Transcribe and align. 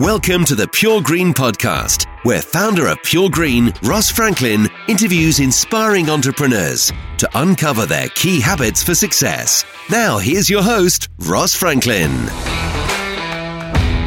Welcome 0.00 0.46
to 0.46 0.54
the 0.54 0.66
Pure 0.66 1.02
Green 1.02 1.34
Podcast, 1.34 2.06
where 2.24 2.40
founder 2.40 2.86
of 2.86 3.02
Pure 3.02 3.28
Green, 3.28 3.70
Ross 3.82 4.08
Franklin, 4.08 4.66
interviews 4.88 5.40
inspiring 5.40 6.08
entrepreneurs 6.08 6.90
to 7.18 7.28
uncover 7.34 7.84
their 7.84 8.08
key 8.08 8.40
habits 8.40 8.82
for 8.82 8.94
success. 8.94 9.62
Now, 9.90 10.16
here's 10.16 10.48
your 10.48 10.62
host, 10.62 11.10
Ross 11.18 11.54
Franklin. 11.54 12.12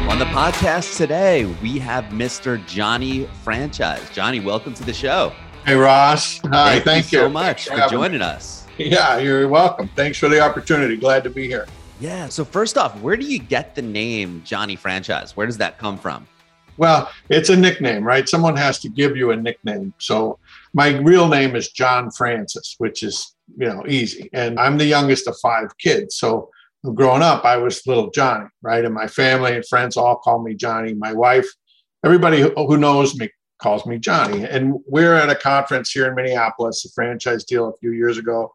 On 0.10 0.18
the 0.18 0.26
podcast 0.26 0.98
today, 0.98 1.46
we 1.62 1.78
have 1.78 2.06
Mr. 2.06 2.66
Johnny 2.66 3.30
Franchise. 3.44 4.10
Johnny, 4.10 4.40
welcome 4.40 4.74
to 4.74 4.84
the 4.84 4.96
show. 4.96 5.32
Hey, 5.64 5.76
Ross. 5.76 6.40
Hi, 6.46 6.80
thank, 6.80 6.86
thank 6.86 7.12
you 7.12 7.20
you 7.20 7.26
so 7.26 7.30
much 7.30 7.68
for, 7.68 7.76
having 7.76 8.00
joining 8.00 8.20
me. 8.22 8.26
us. 8.26 8.66
Yeah, 8.80 9.20
you're 9.20 9.48
welcome. 9.48 9.90
Thanks 9.90 10.18
for 10.18 10.28
the 10.28 10.40
opportunity. 10.40 10.98
Glad 10.98 11.24
to 11.26 11.30
be 11.30 11.46
here. 11.46 11.68
Yeah. 12.00 12.28
So, 12.30 12.44
first 12.44 12.78
off, 12.78 13.00
where 13.02 13.16
do 13.16 13.26
you 13.26 13.40
get 13.40 13.76
the 13.76 13.82
name 13.82 14.42
Johnny 14.46 14.76
Franchise? 14.76 15.38
Where 15.38 15.46
does 15.46 15.58
that 15.58 15.78
come 15.78 15.98
from? 15.98 16.28
Well, 16.78 17.12
it's 17.30 17.50
a 17.50 17.56
nickname, 17.56 18.04
right? 18.04 18.28
Someone 18.28 18.58
has 18.58 18.80
to 18.80 18.90
give 18.90 19.16
you 19.16 19.32
a 19.32 19.36
nickname. 19.36 19.94
So 20.00 20.40
my 20.74 20.98
real 20.98 21.28
name 21.28 21.56
is 21.56 21.70
John 21.70 22.10
Francis, 22.12 22.76
which 22.80 23.04
is, 23.04 23.36
you 23.58 23.68
know, 23.68 23.84
easy. 23.88 24.30
And 24.34 24.60
I'm 24.60 24.78
the 24.78 24.86
youngest 24.86 25.28
of 25.28 25.38
five 25.40 25.78
kids. 25.78 26.16
So 26.16 26.50
growing 26.96 27.22
up, 27.22 27.46
I 27.46 27.58
was 27.58 27.86
little 27.86 28.10
Johnny, 28.10 28.48
right? 28.62 28.84
And 28.84 28.94
my 28.94 29.08
family 29.08 29.56
and 29.56 29.66
friends 29.68 29.98
all 29.98 30.16
call 30.16 30.42
me 30.42 30.56
Johnny. 30.56 30.94
My 30.94 31.14
wife, 31.14 31.48
everybody 32.04 32.42
who 32.42 32.78
knows 32.78 33.16
me 33.16 33.30
calls 33.62 33.86
me 33.86 34.00
Johnny. 34.00 34.44
And 34.44 34.80
we're 34.88 35.16
at 35.16 35.30
a 35.30 35.36
conference 35.36 35.92
here 35.92 36.08
in 36.08 36.16
Minneapolis, 36.16 36.86
a 36.86 36.90
franchise 36.90 37.44
deal 37.44 37.70
a 37.70 37.78
few 37.78 37.92
years 37.92 38.18
ago. 38.18 38.54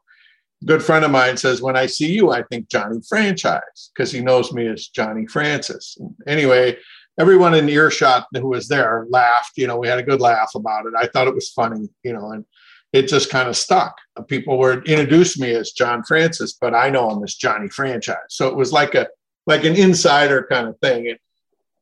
Good 0.64 0.82
friend 0.82 1.04
of 1.04 1.10
mine 1.10 1.36
says, 1.36 1.62
When 1.62 1.76
I 1.76 1.86
see 1.86 2.12
you, 2.12 2.30
I 2.30 2.42
think 2.42 2.68
Johnny 2.68 2.98
Franchise, 3.08 3.90
because 3.94 4.10
he 4.10 4.20
knows 4.20 4.52
me 4.52 4.66
as 4.66 4.88
Johnny 4.88 5.26
Francis. 5.26 5.96
Anyway, 6.26 6.76
everyone 7.18 7.54
in 7.54 7.68
earshot 7.68 8.26
who 8.32 8.48
was 8.48 8.68
there 8.68 9.06
laughed. 9.10 9.52
You 9.56 9.66
know, 9.66 9.76
we 9.76 9.88
had 9.88 9.98
a 9.98 10.02
good 10.02 10.20
laugh 10.20 10.50
about 10.54 10.86
it. 10.86 10.94
I 10.98 11.06
thought 11.06 11.28
it 11.28 11.34
was 11.34 11.50
funny, 11.50 11.88
you 12.02 12.12
know, 12.12 12.32
and 12.32 12.44
it 12.92 13.08
just 13.08 13.30
kind 13.30 13.48
of 13.48 13.56
stuck. 13.56 13.96
People 14.28 14.58
were 14.58 14.82
introduced 14.84 15.38
me 15.38 15.52
as 15.52 15.72
John 15.72 16.02
Francis, 16.04 16.54
but 16.54 16.74
I 16.74 16.90
know 16.90 17.10
him 17.10 17.22
as 17.22 17.34
Johnny 17.34 17.68
Franchise. 17.68 18.16
So 18.30 18.48
it 18.48 18.56
was 18.56 18.72
like 18.72 18.94
a 18.94 19.08
like 19.46 19.64
an 19.64 19.76
insider 19.76 20.46
kind 20.50 20.68
of 20.68 20.78
thing. 20.80 21.08
And 21.08 21.18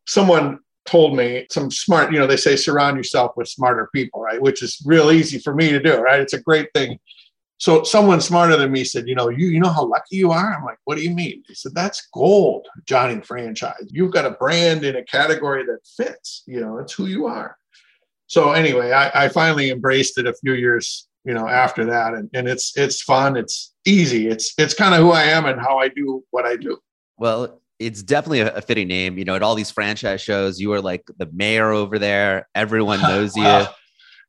someone 0.06 0.60
told 0.86 1.16
me 1.16 1.46
some 1.50 1.70
smart, 1.70 2.12
you 2.12 2.18
know, 2.18 2.26
they 2.26 2.36
say 2.36 2.56
surround 2.56 2.96
yourself 2.96 3.32
with 3.36 3.48
smarter 3.48 3.88
people, 3.92 4.20
right? 4.20 4.40
Which 4.40 4.62
is 4.62 4.80
real 4.86 5.10
easy 5.10 5.38
for 5.38 5.54
me 5.54 5.70
to 5.70 5.80
do, 5.80 5.96
right? 5.96 6.20
It's 6.20 6.32
a 6.32 6.40
great 6.40 6.68
thing. 6.74 6.98
So 7.58 7.82
someone 7.84 8.20
smarter 8.20 8.56
than 8.56 8.70
me 8.70 8.84
said, 8.84 9.08
you 9.08 9.14
know, 9.14 9.30
you 9.30 9.48
you 9.48 9.60
know 9.60 9.70
how 9.70 9.86
lucky 9.86 10.16
you 10.16 10.30
are. 10.30 10.54
I'm 10.54 10.64
like, 10.64 10.78
what 10.84 10.96
do 10.96 11.02
you 11.02 11.10
mean? 11.10 11.42
He 11.46 11.54
said, 11.54 11.74
that's 11.74 12.06
gold, 12.12 12.66
Johnny 12.84 13.20
franchise. 13.22 13.86
You've 13.90 14.12
got 14.12 14.26
a 14.26 14.32
brand 14.32 14.84
in 14.84 14.96
a 14.96 15.04
category 15.04 15.64
that 15.64 15.78
fits. 15.96 16.42
You 16.46 16.60
know, 16.60 16.78
it's 16.78 16.92
who 16.92 17.06
you 17.06 17.26
are. 17.26 17.56
So 18.26 18.52
anyway, 18.52 18.92
I, 18.92 19.24
I 19.24 19.28
finally 19.28 19.70
embraced 19.70 20.18
it 20.18 20.26
a 20.26 20.34
few 20.34 20.52
years, 20.52 21.08
you 21.24 21.32
know, 21.32 21.48
after 21.48 21.84
that, 21.86 22.14
and, 22.14 22.28
and 22.34 22.48
it's 22.48 22.76
it's 22.76 23.00
fun. 23.02 23.36
It's 23.36 23.72
easy. 23.86 24.28
It's 24.28 24.52
it's 24.58 24.74
kind 24.74 24.94
of 24.94 25.00
who 25.00 25.12
I 25.12 25.22
am 25.22 25.46
and 25.46 25.60
how 25.60 25.78
I 25.78 25.88
do 25.88 26.24
what 26.30 26.44
I 26.44 26.56
do. 26.56 26.78
Well, 27.16 27.62
it's 27.78 28.02
definitely 28.02 28.40
a, 28.40 28.60
fitting 28.62 28.88
name. 28.88 29.16
You 29.16 29.24
know, 29.24 29.34
at 29.34 29.42
all 29.42 29.54
these 29.54 29.70
franchise 29.70 30.20
shows, 30.20 30.60
you 30.60 30.72
are 30.72 30.80
like 30.80 31.04
the 31.18 31.28
mayor 31.32 31.70
over 31.70 31.98
there. 31.98 32.48
Everyone 32.54 33.00
knows 33.02 33.36
you. 33.36 33.64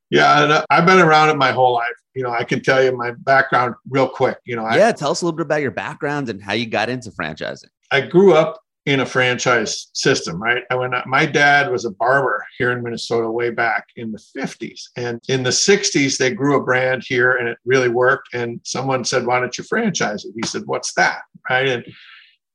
Yeah, 0.10 0.44
and 0.44 0.66
I've 0.70 0.86
been 0.86 1.00
around 1.00 1.30
it 1.30 1.38
my 1.38 1.52
whole 1.52 1.74
life. 1.74 1.90
You 2.18 2.24
know, 2.24 2.32
I 2.32 2.44
can 2.44 2.62
tell 2.62 2.84
you 2.84 2.98
my 2.98 3.12
background 3.12 3.76
real 3.90 4.10
quick. 4.10 4.40
You 4.44 4.56
know, 4.56 4.66
I, 4.66 4.78
yeah. 4.78 4.92
Tell 4.92 5.12
us 5.12 5.22
a 5.22 5.26
little 5.26 5.38
bit 5.38 5.46
about 5.46 5.62
your 5.62 5.72
background 5.72 6.30
and 6.30 6.42
how 6.42 6.54
you 6.54 6.66
got 6.66 6.90
into 6.90 7.12
franchising. 7.12 7.70
I 7.92 8.02
grew 8.02 8.34
up 8.34 8.60
in 8.88 9.02
a 9.02 9.06
franchise 9.06 9.90
system, 9.94 10.42
right? 10.42 10.64
I 10.72 10.76
went, 10.76 10.96
my 11.06 11.26
dad 11.26 11.70
was 11.70 11.84
a 11.84 11.92
barber 11.92 12.44
here 12.58 12.72
in 12.72 12.82
Minnesota 12.82 13.30
way 13.30 13.50
back 13.52 13.86
in 13.98 14.14
the 14.14 14.24
50s. 14.36 14.86
And 14.96 15.22
in 15.28 15.44
the 15.44 15.52
60s, 15.52 16.18
they 16.18 16.32
grew 16.32 16.56
a 16.56 16.64
brand 16.64 17.04
here 17.06 17.34
and 17.34 17.50
it 17.50 17.58
really 17.66 17.90
worked. 17.90 18.30
And 18.34 18.62
someone 18.64 19.04
said, 19.04 19.26
Why 19.26 19.40
don't 19.40 19.56
you 19.58 19.66
franchise 19.66 20.26
it? 20.26 20.34
He 20.36 20.48
said, 20.48 20.64
What's 20.66 20.94
that? 20.94 21.20
Right. 21.50 21.68
And 21.68 21.86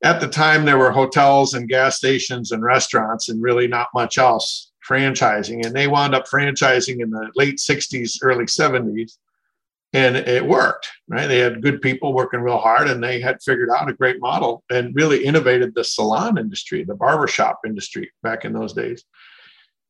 at 0.03 0.21
the 0.21 0.27
time, 0.27 0.65
there 0.65 0.79
were 0.79 0.91
hotels 0.91 1.55
and 1.55 1.69
gas 1.69 1.99
stations 1.99 2.51
and 2.51 2.65
restaurants 2.65 3.29
and 3.29 3.41
really 3.41 3.69
not 3.69 3.89
much 3.95 4.19
else 4.19 4.73
franchising. 4.89 5.65
And 5.65 5.77
they 5.77 5.87
wound 5.87 6.15
up 6.15 6.27
franchising 6.27 7.01
in 7.01 7.11
the 7.11 7.31
late 7.37 7.59
60s, 7.59 8.19
early 8.23 8.47
70s 8.47 9.19
and 9.93 10.17
it 10.17 10.47
worked 10.47 10.89
right? 11.13 11.27
They 11.27 11.39
had 11.39 11.63
good 11.63 11.83
people 11.83 12.15
working 12.15 12.41
real 12.41 12.59
hard 12.59 12.89
and 12.89 13.05
they 13.05 13.21
had 13.21 13.43
figured 13.43 13.69
out 13.71 13.91
a 13.91 13.95
great 13.95 14.19
model 14.21 14.65
and 14.71 14.95
really 14.95 15.25
innovated 15.25 15.75
the 15.75 15.85
salon 15.85 16.39
industry 16.39 16.85
the 16.85 16.95
barbershop 16.95 17.61
industry 17.67 18.11
back 18.23 18.45
in 18.45 18.53
those 18.53 18.73
days. 18.73 19.05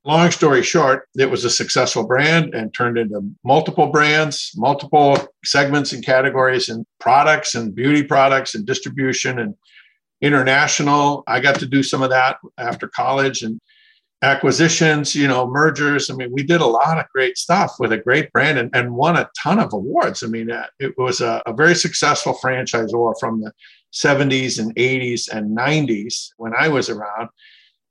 Long 0.05 0.33
story 0.33 0.65
short 0.65 1.09
it 1.17 1.31
was 1.31 1.45
a 1.45 1.51
successful 1.51 2.05
brand 2.05 2.55
and 2.55 2.75
turned 2.75 2.99
into 2.99 3.23
multiple 3.45 3.87
brands 3.87 4.51
multiple 4.57 5.17
segments 5.45 5.93
and 5.93 6.05
categories 6.05 6.69
and 6.69 6.85
products 6.99 7.55
and 7.55 7.75
beauty 7.75 8.03
products 8.03 8.57
and 8.57 8.67
distribution 8.67 9.39
and 9.39 9.55
international. 10.21 11.23
I 11.27 11.41
got 11.41 11.57
to 11.61 11.67
do 11.67 11.83
some 11.83 12.03
of 12.03 12.11
that 12.11 12.39
after 12.59 12.89
college 12.89 13.43
and 13.43 13.61
acquisitions, 14.23 15.15
you 15.15 15.27
know, 15.27 15.47
mergers. 15.47 16.09
I 16.09 16.15
mean, 16.15 16.31
we 16.33 16.45
did 16.45 16.61
a 16.61 16.67
lot 16.67 16.99
of 16.99 17.09
great 17.13 17.37
stuff 17.37 17.75
with 17.79 17.93
a 17.93 17.99
great 17.99 18.33
brand 18.33 18.59
and, 18.59 18.71
and 18.75 18.95
won 18.95 19.17
a 19.17 19.29
ton 19.43 19.59
of 19.59 19.73
awards. 19.73 20.23
I 20.23 20.29
mean, 20.29 20.51
uh, 20.51 20.67
it 20.79 20.97
was 20.97 21.21
a, 21.21 21.43
a 21.45 21.53
very 21.53 21.75
successful 21.75 22.39
franchisor 22.43 23.15
from 23.19 23.41
the 23.41 23.53
70s 23.93 24.59
and 24.59 24.75
80s 24.77 25.29
and 25.29 25.57
90s 25.57 26.31
when 26.37 26.53
I 26.59 26.69
was 26.69 26.89
around. 26.89 27.29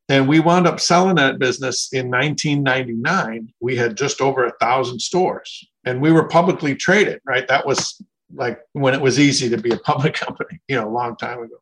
And 0.09 0.27
we 0.27 0.39
wound 0.39 0.67
up 0.67 0.79
selling 0.79 1.15
that 1.15 1.39
business 1.39 1.89
in 1.93 2.09
1999. 2.09 3.53
We 3.59 3.75
had 3.75 3.97
just 3.97 4.19
over 4.19 4.45
a 4.45 4.53
thousand 4.59 4.99
stores 4.99 5.67
and 5.85 6.01
we 6.01 6.11
were 6.11 6.27
publicly 6.27 6.75
traded, 6.75 7.21
right? 7.25 7.47
That 7.47 7.65
was 7.65 8.01
like 8.33 8.59
when 8.73 8.93
it 8.93 9.01
was 9.01 9.19
easy 9.19 9.49
to 9.49 9.57
be 9.57 9.71
a 9.71 9.77
public 9.85 10.13
company, 10.13 10.59
you 10.67 10.75
know, 10.75 10.87
a 10.87 10.91
long 10.91 11.15
time 11.17 11.43
ago. 11.43 11.55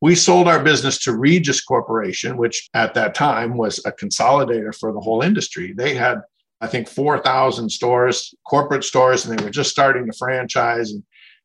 We 0.00 0.14
sold 0.14 0.46
our 0.46 0.62
business 0.62 0.98
to 1.04 1.16
Regis 1.16 1.60
Corporation, 1.60 2.36
which 2.36 2.68
at 2.74 2.94
that 2.94 3.14
time 3.14 3.56
was 3.56 3.84
a 3.84 3.90
consolidator 3.90 4.74
for 4.74 4.92
the 4.92 5.00
whole 5.00 5.22
industry. 5.22 5.72
They 5.76 5.94
had, 5.94 6.20
I 6.60 6.68
think, 6.68 6.88
4,000 6.88 7.68
stores, 7.68 8.32
corporate 8.46 8.84
stores, 8.84 9.26
and 9.26 9.36
they 9.36 9.42
were 9.42 9.50
just 9.50 9.70
starting 9.70 10.06
to 10.06 10.16
franchise. 10.16 10.92
And 10.92 11.02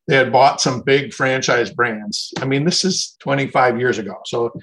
they 0.07 0.15
had 0.15 0.31
bought 0.31 0.61
some 0.61 0.81
big 0.81 1.13
franchise 1.13 1.71
brands. 1.71 2.31
I 2.39 2.45
mean, 2.45 2.63
this 2.63 2.85
is 2.85 3.17
25 3.21 3.79
years 3.79 3.97
ago. 3.97 4.17
So 4.25 4.53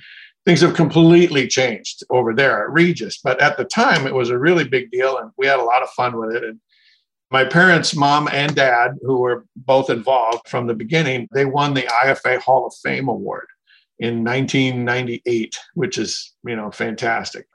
things 0.45 0.61
have 0.61 0.75
completely 0.75 1.49
changed 1.49 2.05
over 2.11 2.33
there 2.33 2.63
at 2.63 2.71
Regis. 2.71 3.19
But 3.23 3.41
at 3.41 3.57
the 3.57 3.65
time, 3.65 4.07
it 4.07 4.15
was 4.15 4.31
a 4.31 4.39
really 4.39 4.69
big 4.69 4.93
deal, 4.93 5.19
and 5.19 5.33
we 5.37 5.49
had 5.49 5.59
a 5.59 5.65
lot 5.65 5.83
of 5.83 5.91
fun 5.91 6.17
with 6.17 6.37
it. 6.37 6.45
And 6.45 6.61
my 7.33 7.45
parents, 7.45 7.97
mom 7.97 8.29
and 8.33 8.55
dad, 8.55 8.93
who 9.03 9.19
were 9.19 9.47
both 9.57 9.91
involved 9.91 10.49
from 10.49 10.69
the 10.69 10.75
beginning, 10.75 11.29
they 11.33 11.45
won 11.45 11.75
the 11.75 11.83
IFA 11.83 12.41
Hall 12.41 12.67
of 12.67 12.75
Fame 12.85 13.09
award 13.09 13.47
in 14.01 14.25
1998, 14.25 15.57
which 15.75 15.99
is, 15.99 16.35
you 16.45 16.57
know, 16.57 16.71
fantastic. 16.71 17.47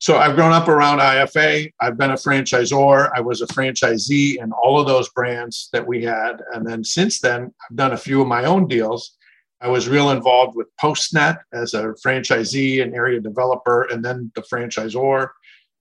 So 0.00 0.16
I've 0.16 0.34
grown 0.34 0.52
up 0.52 0.68
around 0.68 1.00
IFA. 1.00 1.72
I've 1.80 1.98
been 1.98 2.12
a 2.12 2.14
franchisor. 2.14 3.10
I 3.14 3.20
was 3.20 3.42
a 3.42 3.46
franchisee 3.46 4.42
in 4.42 4.52
all 4.52 4.80
of 4.80 4.86
those 4.86 5.08
brands 5.10 5.68
that 5.72 5.86
we 5.86 6.02
had. 6.04 6.40
And 6.54 6.66
then 6.66 6.84
since 6.84 7.20
then, 7.20 7.52
I've 7.68 7.76
done 7.76 7.92
a 7.92 7.96
few 7.96 8.22
of 8.22 8.28
my 8.28 8.44
own 8.44 8.66
deals. 8.66 9.16
I 9.60 9.68
was 9.68 9.88
real 9.88 10.10
involved 10.10 10.56
with 10.56 10.68
PostNet 10.80 11.38
as 11.52 11.74
a 11.74 11.94
franchisee 12.04 12.80
and 12.80 12.94
area 12.94 13.20
developer, 13.20 13.82
and 13.90 14.04
then 14.04 14.30
the 14.36 14.42
franchisor. 14.42 15.28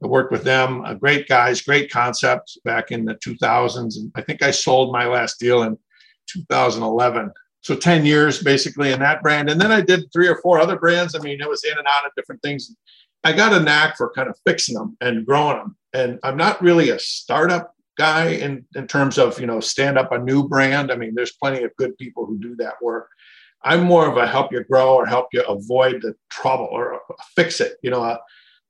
I 0.03 0.07
worked 0.07 0.31
with 0.31 0.43
them, 0.43 0.83
uh, 0.83 0.95
great 0.95 1.27
guys, 1.27 1.61
great 1.61 1.91
concept 1.91 2.57
back 2.65 2.91
in 2.91 3.05
the 3.05 3.15
2000s. 3.15 3.97
And 3.97 4.11
I 4.15 4.21
think 4.21 4.43
I 4.43 4.51
sold 4.51 4.91
my 4.91 5.05
last 5.07 5.39
deal 5.39 5.63
in 5.63 5.77
2011 6.27 7.31
so 7.61 7.75
10 7.75 8.05
years 8.05 8.41
basically 8.41 8.91
in 8.91 8.99
that 8.99 9.21
brand. 9.21 9.49
And 9.49 9.59
then 9.59 9.71
i 9.71 9.81
did 9.81 10.11
three 10.11 10.27
or 10.27 10.39
four 10.41 10.59
other 10.59 10.77
brands. 10.77 11.15
I 11.15 11.19
mean 11.19 11.41
it 11.41 11.49
was 11.49 11.63
in 11.63 11.77
and 11.77 11.87
out 11.87 12.05
of 12.05 12.11
different 12.15 12.41
things. 12.41 12.75
I 13.23 13.33
got 13.33 13.53
a 13.53 13.59
knack 13.59 13.97
for 13.97 14.11
kind 14.11 14.29
of 14.29 14.37
fixing 14.45 14.75
them 14.75 14.95
and 15.01 15.25
growing 15.25 15.57
them. 15.57 15.75
And 15.93 16.19
i'm 16.23 16.37
not 16.37 16.61
really 16.61 16.89
a 16.89 16.99
startup 16.99 17.73
guy 17.97 18.29
in, 18.29 18.63
in 18.75 18.87
terms 18.87 19.17
of 19.17 19.39
you 19.39 19.47
know 19.47 19.59
stand 19.59 19.97
up 19.97 20.11
a 20.11 20.19
new 20.19 20.47
brand. 20.47 20.91
I 20.91 20.95
mean 20.95 21.13
there's 21.15 21.33
plenty 21.33 21.63
of 21.63 21.75
good 21.77 21.97
people 21.97 22.25
who 22.25 22.37
do 22.39 22.55
that 22.57 22.81
work. 22.81 23.09
I'm 23.63 23.83
more 23.83 24.07
of 24.07 24.17
a 24.17 24.27
help 24.27 24.51
you 24.51 24.63
grow 24.63 24.95
or 24.95 25.05
help 25.05 25.29
you 25.33 25.41
avoid 25.43 26.01
the 26.01 26.15
trouble 26.29 26.69
or 26.71 27.01
fix 27.35 27.59
it. 27.59 27.77
You 27.81 27.91
know 27.91 28.03
uh, 28.03 28.17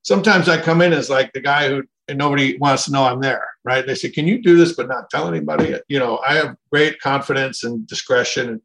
sometimes 0.03 0.47
i 0.47 0.59
come 0.59 0.81
in 0.81 0.93
as 0.93 1.09
like 1.09 1.33
the 1.33 1.41
guy 1.41 1.67
who 1.67 1.83
and 2.07 2.17
nobody 2.17 2.57
wants 2.57 2.85
to 2.85 2.91
know 2.91 3.03
I'm 3.03 3.19
there, 3.19 3.45
right? 3.63 3.85
They 3.85 3.95
say, 3.95 4.09
"Can 4.09 4.27
you 4.27 4.41
do 4.41 4.57
this 4.57 4.73
but 4.73 4.87
not 4.87 5.09
tell 5.09 5.27
anybody?" 5.27 5.75
You 5.87 5.99
know, 5.99 6.19
I 6.27 6.35
have 6.35 6.55
great 6.71 6.99
confidence 7.01 7.63
and 7.63 7.85
discretion, 7.85 8.49
and 8.49 8.61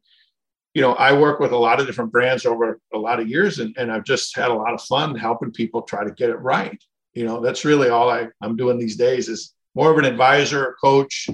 you 0.73 0.81
know, 0.81 0.93
I 0.93 1.13
work 1.13 1.39
with 1.39 1.51
a 1.51 1.57
lot 1.57 1.79
of 1.79 1.85
different 1.85 2.11
brands 2.11 2.45
over 2.45 2.79
a 2.93 2.97
lot 2.97 3.19
of 3.19 3.27
years, 3.27 3.59
and, 3.59 3.75
and 3.77 3.91
I've 3.91 4.03
just 4.03 4.35
had 4.35 4.49
a 4.49 4.53
lot 4.53 4.73
of 4.73 4.81
fun 4.81 5.15
helping 5.15 5.51
people 5.51 5.83
try 5.83 6.03
to 6.03 6.11
get 6.11 6.29
it 6.29 6.37
right. 6.37 6.81
You 7.13 7.25
know, 7.25 7.41
that's 7.41 7.63
really 7.63 7.89
all 7.89 8.09
I, 8.09 8.27
I'm 8.41 8.55
doing 8.55 8.79
these 8.79 8.95
days 8.95 9.29
is 9.29 9.53
more 9.75 9.91
of 9.91 9.97
an 9.97 10.05
advisor, 10.05 10.75
coach, 10.81 11.29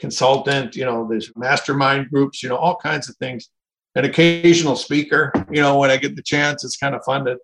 consultant. 0.00 0.74
You 0.74 0.86
know, 0.86 1.06
there's 1.08 1.30
mastermind 1.36 2.08
groups. 2.10 2.42
You 2.42 2.48
know, 2.48 2.56
all 2.56 2.76
kinds 2.76 3.08
of 3.08 3.16
things. 3.16 3.48
An 3.94 4.04
occasional 4.04 4.76
speaker. 4.76 5.32
You 5.50 5.60
know, 5.60 5.78
when 5.78 5.90
I 5.90 5.96
get 5.96 6.16
the 6.16 6.22
chance, 6.22 6.64
it's 6.64 6.76
kind 6.76 6.94
of 6.94 7.04
fun 7.04 7.24
to 7.26 7.38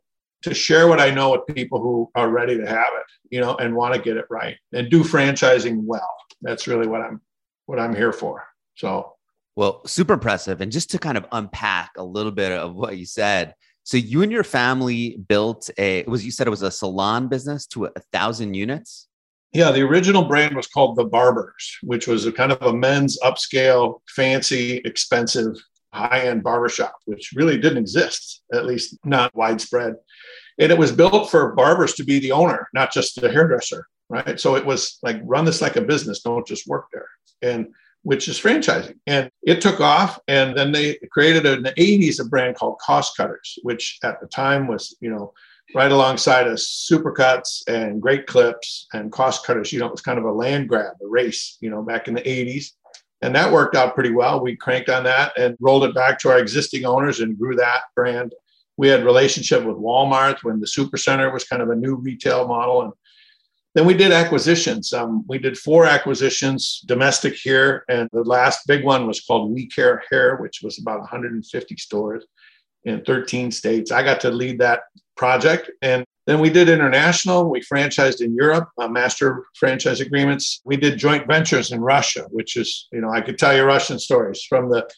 to 0.44 0.54
share 0.54 0.88
what 0.88 1.00
I 1.00 1.10
know 1.10 1.30
with 1.30 1.54
people 1.54 1.80
who 1.80 2.10
are 2.14 2.28
ready 2.28 2.58
to 2.58 2.66
have 2.66 2.92
it, 2.98 3.06
you 3.30 3.40
know, 3.40 3.56
and 3.56 3.74
want 3.74 3.94
to 3.94 4.00
get 4.00 4.18
it 4.18 4.26
right 4.28 4.56
and 4.74 4.90
do 4.90 5.02
franchising 5.02 5.82
well. 5.84 6.14
That's 6.42 6.66
really 6.66 6.86
what 6.86 7.00
I'm 7.00 7.22
what 7.64 7.80
I'm 7.80 7.94
here 7.94 8.12
for. 8.12 8.44
So, 8.74 9.13
well, 9.56 9.86
super 9.86 10.14
impressive. 10.14 10.60
And 10.60 10.72
just 10.72 10.90
to 10.90 10.98
kind 10.98 11.16
of 11.16 11.26
unpack 11.32 11.92
a 11.96 12.04
little 12.04 12.32
bit 12.32 12.52
of 12.52 12.74
what 12.74 12.96
you 12.96 13.06
said. 13.06 13.54
So 13.84 13.98
you 13.98 14.22
and 14.22 14.32
your 14.32 14.44
family 14.44 15.18
built 15.28 15.68
a 15.76 15.98
it 15.98 16.08
was 16.08 16.24
you 16.24 16.30
said 16.30 16.46
it 16.46 16.50
was 16.50 16.62
a 16.62 16.70
salon 16.70 17.28
business 17.28 17.66
to 17.68 17.86
a, 17.86 17.90
a 17.96 18.00
thousand 18.12 18.54
units? 18.54 19.08
Yeah, 19.52 19.70
the 19.70 19.82
original 19.82 20.24
brand 20.24 20.56
was 20.56 20.66
called 20.66 20.96
The 20.96 21.04
Barbers, 21.04 21.78
which 21.82 22.08
was 22.08 22.26
a 22.26 22.32
kind 22.32 22.50
of 22.50 22.60
a 22.62 22.72
men's 22.72 23.18
upscale, 23.20 24.00
fancy, 24.08 24.78
expensive, 24.84 25.54
high 25.92 26.22
end 26.22 26.42
barbershop, 26.42 26.96
which 27.04 27.32
really 27.36 27.56
didn't 27.56 27.78
exist, 27.78 28.42
at 28.52 28.66
least 28.66 28.98
not 29.04 29.34
widespread. 29.36 29.94
And 30.58 30.72
it 30.72 30.78
was 30.78 30.90
built 30.90 31.30
for 31.30 31.54
barbers 31.54 31.94
to 31.94 32.04
be 32.04 32.18
the 32.18 32.32
owner, 32.32 32.68
not 32.74 32.92
just 32.92 33.20
the 33.20 33.30
hairdresser, 33.30 33.86
right? 34.08 34.40
So 34.40 34.56
it 34.56 34.66
was 34.66 34.98
like 35.02 35.20
run 35.24 35.44
this 35.44 35.62
like 35.62 35.76
a 35.76 35.82
business, 35.82 36.22
don't 36.22 36.46
just 36.46 36.66
work 36.66 36.86
there. 36.92 37.08
And 37.42 37.68
which 38.04 38.28
is 38.28 38.38
franchising. 38.38 38.96
And 39.06 39.30
it 39.42 39.60
took 39.60 39.80
off. 39.80 40.20
And 40.28 40.56
then 40.56 40.72
they 40.72 40.98
created 41.10 41.46
in 41.46 41.62
the 41.62 41.72
80s 41.72 42.20
a 42.20 42.24
brand 42.24 42.54
called 42.56 42.78
Cost 42.78 43.16
Cutters, 43.16 43.58
which 43.62 43.98
at 44.04 44.20
the 44.20 44.26
time 44.28 44.68
was, 44.68 44.96
you 45.00 45.10
know, 45.10 45.32
right 45.74 45.90
alongside 45.90 46.46
of 46.46 46.58
Supercuts 46.58 47.62
and 47.66 48.00
Great 48.00 48.26
Clips 48.26 48.86
and 48.92 49.10
Cost 49.10 49.46
Cutters. 49.46 49.72
You 49.72 49.80
know, 49.80 49.86
it 49.86 49.92
was 49.92 50.02
kind 50.02 50.18
of 50.18 50.26
a 50.26 50.32
land 50.32 50.68
grab, 50.68 50.92
a 51.02 51.08
race, 51.08 51.56
you 51.60 51.70
know, 51.70 51.82
back 51.82 52.06
in 52.06 52.14
the 52.14 52.20
80s. 52.20 52.72
And 53.22 53.34
that 53.34 53.50
worked 53.50 53.74
out 53.74 53.94
pretty 53.94 54.10
well. 54.10 54.42
We 54.42 54.54
cranked 54.54 54.90
on 54.90 55.04
that 55.04 55.32
and 55.38 55.56
rolled 55.58 55.84
it 55.84 55.94
back 55.94 56.18
to 56.20 56.30
our 56.30 56.38
existing 56.38 56.84
owners 56.84 57.20
and 57.20 57.38
grew 57.38 57.56
that 57.56 57.84
brand. 57.96 58.34
We 58.76 58.88
had 58.88 59.02
relationship 59.02 59.64
with 59.64 59.76
Walmart 59.76 60.42
when 60.42 60.60
the 60.60 60.66
Supercenter 60.66 61.32
was 61.32 61.44
kind 61.44 61.62
of 61.62 61.70
a 61.70 61.76
new 61.76 61.94
retail 61.94 62.46
model. 62.46 62.82
And 62.82 62.92
then 63.74 63.86
we 63.86 63.94
did 63.94 64.12
acquisitions. 64.12 64.92
Um, 64.92 65.24
we 65.26 65.38
did 65.38 65.58
four 65.58 65.84
acquisitions 65.84 66.80
domestic 66.86 67.34
here. 67.34 67.84
And 67.88 68.08
the 68.12 68.22
last 68.22 68.66
big 68.68 68.84
one 68.84 69.06
was 69.06 69.20
called 69.20 69.52
We 69.52 69.66
Care 69.66 70.02
Hair, 70.10 70.36
which 70.36 70.60
was 70.62 70.78
about 70.78 71.00
150 71.00 71.76
stores 71.76 72.24
in 72.84 73.04
13 73.04 73.50
states. 73.50 73.90
I 73.90 74.04
got 74.04 74.20
to 74.20 74.30
lead 74.30 74.60
that 74.60 74.82
project. 75.16 75.70
And 75.82 76.04
then 76.26 76.38
we 76.38 76.50
did 76.50 76.68
international. 76.68 77.50
We 77.50 77.62
franchised 77.62 78.20
in 78.20 78.34
Europe, 78.34 78.68
uh, 78.78 78.88
master 78.88 79.44
franchise 79.56 80.00
agreements. 80.00 80.60
We 80.64 80.76
did 80.76 80.96
joint 80.96 81.26
ventures 81.26 81.72
in 81.72 81.80
Russia, 81.80 82.26
which 82.30 82.56
is, 82.56 82.88
you 82.92 83.00
know, 83.00 83.10
I 83.10 83.20
could 83.20 83.38
tell 83.38 83.54
you 83.56 83.64
Russian 83.64 83.98
stories 83.98 84.42
from 84.42 84.70
the, 84.70 84.88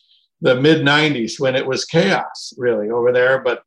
the 0.43 0.61
mid 0.61 0.87
90s 0.87 1.40
when 1.40 1.56
it 1.56 1.67
was 1.67 1.87
chaos 1.87 2.52
really 2.58 2.90
over 2.90 3.11
there. 3.11 3.40
But 3.40 3.62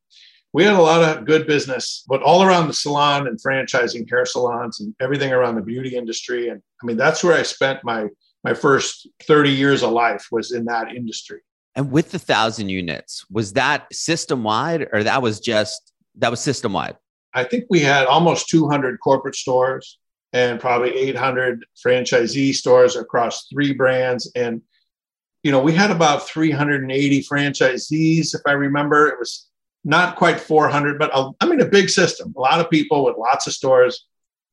we 0.53 0.63
had 0.63 0.73
a 0.73 0.81
lot 0.81 1.03
of 1.03 1.25
good 1.25 1.45
business, 1.45 2.03
but 2.07 2.23
all 2.23 2.43
around 2.43 2.67
the 2.67 2.73
salon 2.73 3.27
and 3.27 3.39
franchising 3.39 4.09
hair 4.09 4.25
salons 4.25 4.79
and 4.79 4.95
everything 4.99 5.31
around 5.31 5.55
the 5.55 5.61
beauty 5.61 5.95
industry. 5.95 6.49
And 6.49 6.61
I 6.81 6.85
mean, 6.85 6.97
that's 6.97 7.23
where 7.23 7.37
I 7.37 7.43
spent 7.43 7.83
my 7.83 8.07
my 8.43 8.53
first 8.53 9.07
30 9.23 9.51
years 9.51 9.83
of 9.83 9.91
life 9.91 10.27
was 10.31 10.53
in 10.53 10.65
that 10.65 10.95
industry. 10.95 11.41
And 11.75 11.91
with 11.91 12.11
the 12.11 12.19
thousand 12.19 12.69
units, 12.69 13.25
was 13.29 13.53
that 13.53 13.93
system 13.93 14.43
wide 14.43 14.87
or 14.93 15.03
that 15.03 15.21
was 15.21 15.39
just 15.39 15.91
that 16.15 16.31
was 16.31 16.39
system 16.39 16.73
wide? 16.73 16.95
I 17.33 17.43
think 17.43 17.65
we 17.69 17.81
had 17.81 18.07
almost 18.07 18.49
200 18.49 18.99
corporate 18.99 19.35
stores 19.35 19.99
and 20.33 20.59
probably 20.59 20.95
800 20.95 21.65
franchisee 21.85 22.53
stores 22.53 22.95
across 22.95 23.47
three 23.47 23.73
brands. 23.73 24.31
And, 24.35 24.61
you 25.43 25.51
know, 25.51 25.59
we 25.61 25.73
had 25.73 25.91
about 25.91 26.27
380 26.27 27.23
franchisees, 27.23 28.33
if 28.33 28.41
I 28.45 28.51
remember. 28.51 29.07
It 29.07 29.19
was 29.19 29.48
not 29.83 30.15
quite 30.15 30.39
400, 30.39 30.99
but 30.99 31.11
a, 31.13 31.31
I 31.39 31.45
mean, 31.47 31.61
a 31.61 31.65
big 31.65 31.89
system. 31.89 32.33
A 32.37 32.39
lot 32.39 32.59
of 32.59 32.69
people 32.69 33.05
with 33.05 33.17
lots 33.17 33.47
of 33.47 33.53
stores. 33.53 34.05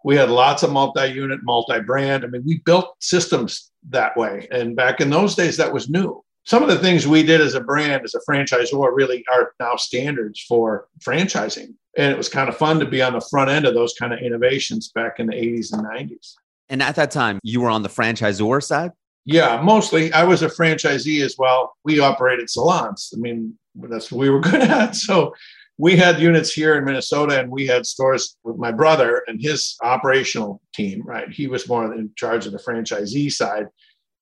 We 0.05 0.17
had 0.17 0.31
lots 0.31 0.63
of 0.63 0.71
multi 0.71 1.09
unit, 1.09 1.41
multi 1.43 1.81
brand. 1.81 2.25
I 2.25 2.29
mean, 2.29 2.45
we 2.47 2.59
built 2.59 2.95
systems 3.01 3.71
that 3.91 4.17
way. 4.17 4.47
And 4.51 4.77
back 4.77 5.01
in 5.01 5.11
those 5.11 5.35
days, 5.35 5.57
that 5.57 5.73
was 5.73 5.89
new 5.91 6.23
some 6.47 6.63
of 6.63 6.69
the 6.69 6.79
things 6.79 7.09
we 7.09 7.25
did 7.25 7.41
as 7.41 7.55
a 7.55 7.61
brand, 7.61 8.05
as 8.05 8.15
a 8.15 8.21
franchisor, 8.21 8.95
really 8.95 9.25
are 9.33 9.53
now 9.59 9.75
standards 9.75 10.41
for 10.41 10.87
franchising. 11.05 11.75
And 11.99 12.13
it 12.13 12.17
was 12.17 12.29
kind 12.29 12.49
of 12.49 12.57
fun 12.57 12.79
to 12.79 12.87
be 12.87 13.03
on 13.03 13.15
the 13.15 13.21
front 13.21 13.51
end 13.51 13.67
of 13.67 13.75
those 13.75 13.95
kind 13.95 14.13
of 14.13 14.21
innovations 14.21 14.91
back 14.95 15.19
in 15.19 15.27
the 15.27 15.33
80s 15.33 15.73
and 15.73 15.85
90s. 15.85 16.35
And 16.69 16.83
at 16.83 16.95
that 16.97 17.11
time, 17.11 17.41
you 17.43 17.61
were 17.61 17.69
on 17.69 17.83
the 17.83 17.89
franchisor 17.89 18.63
side? 18.63 18.93
Yeah, 19.27 19.61
mostly. 19.61 20.13
I 20.13 20.23
was 20.23 20.43
a 20.43 20.49
franchisee 20.49 21.23
as 21.23 21.35
well. 21.37 21.75
We 21.85 21.99
operated 21.99 22.49
salons. 22.49 23.13
I 23.15 23.19
mean, 23.19 23.59
that's 23.75 24.11
what 24.11 24.21
we 24.21 24.31
were 24.31 24.41
good 24.53 24.63
at. 24.63 24.95
So 24.95 25.35
we 25.79 25.97
had 25.97 26.21
units 26.21 26.53
here 26.53 26.77
in 26.77 26.85
Minnesota 26.85 27.39
and 27.41 27.51
we 27.51 27.67
had 27.67 27.85
stores 27.85 28.37
with 28.45 28.57
my 28.57 28.71
brother 28.71 29.25
and 29.27 29.43
his 29.43 29.77
operational 29.83 30.63
team, 30.73 31.03
right? 31.05 31.29
He 31.29 31.49
was 31.49 31.69
more 31.69 31.93
in 31.93 32.11
charge 32.17 32.47
of 32.47 32.53
the 32.53 32.59
franchisee 32.59 33.31
side. 33.31 33.67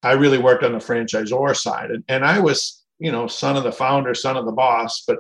I 0.03 0.13
really 0.13 0.39
worked 0.39 0.65
on 0.65 0.73
the 0.73 0.79
franchisor 0.79 1.55
side. 1.55 1.91
And, 1.91 2.03
and 2.09 2.25
I 2.25 2.41
was, 2.41 2.83
you 2.99 3.13
know, 3.13 3.27
son 3.27 3.57
of 3.57 3.63
the 3.63 3.73
founder, 3.73 4.15
son 4.15 4.39
of 4.39 4.47
the 4.47 4.53
boss, 4.53 5.05
but 5.07 5.19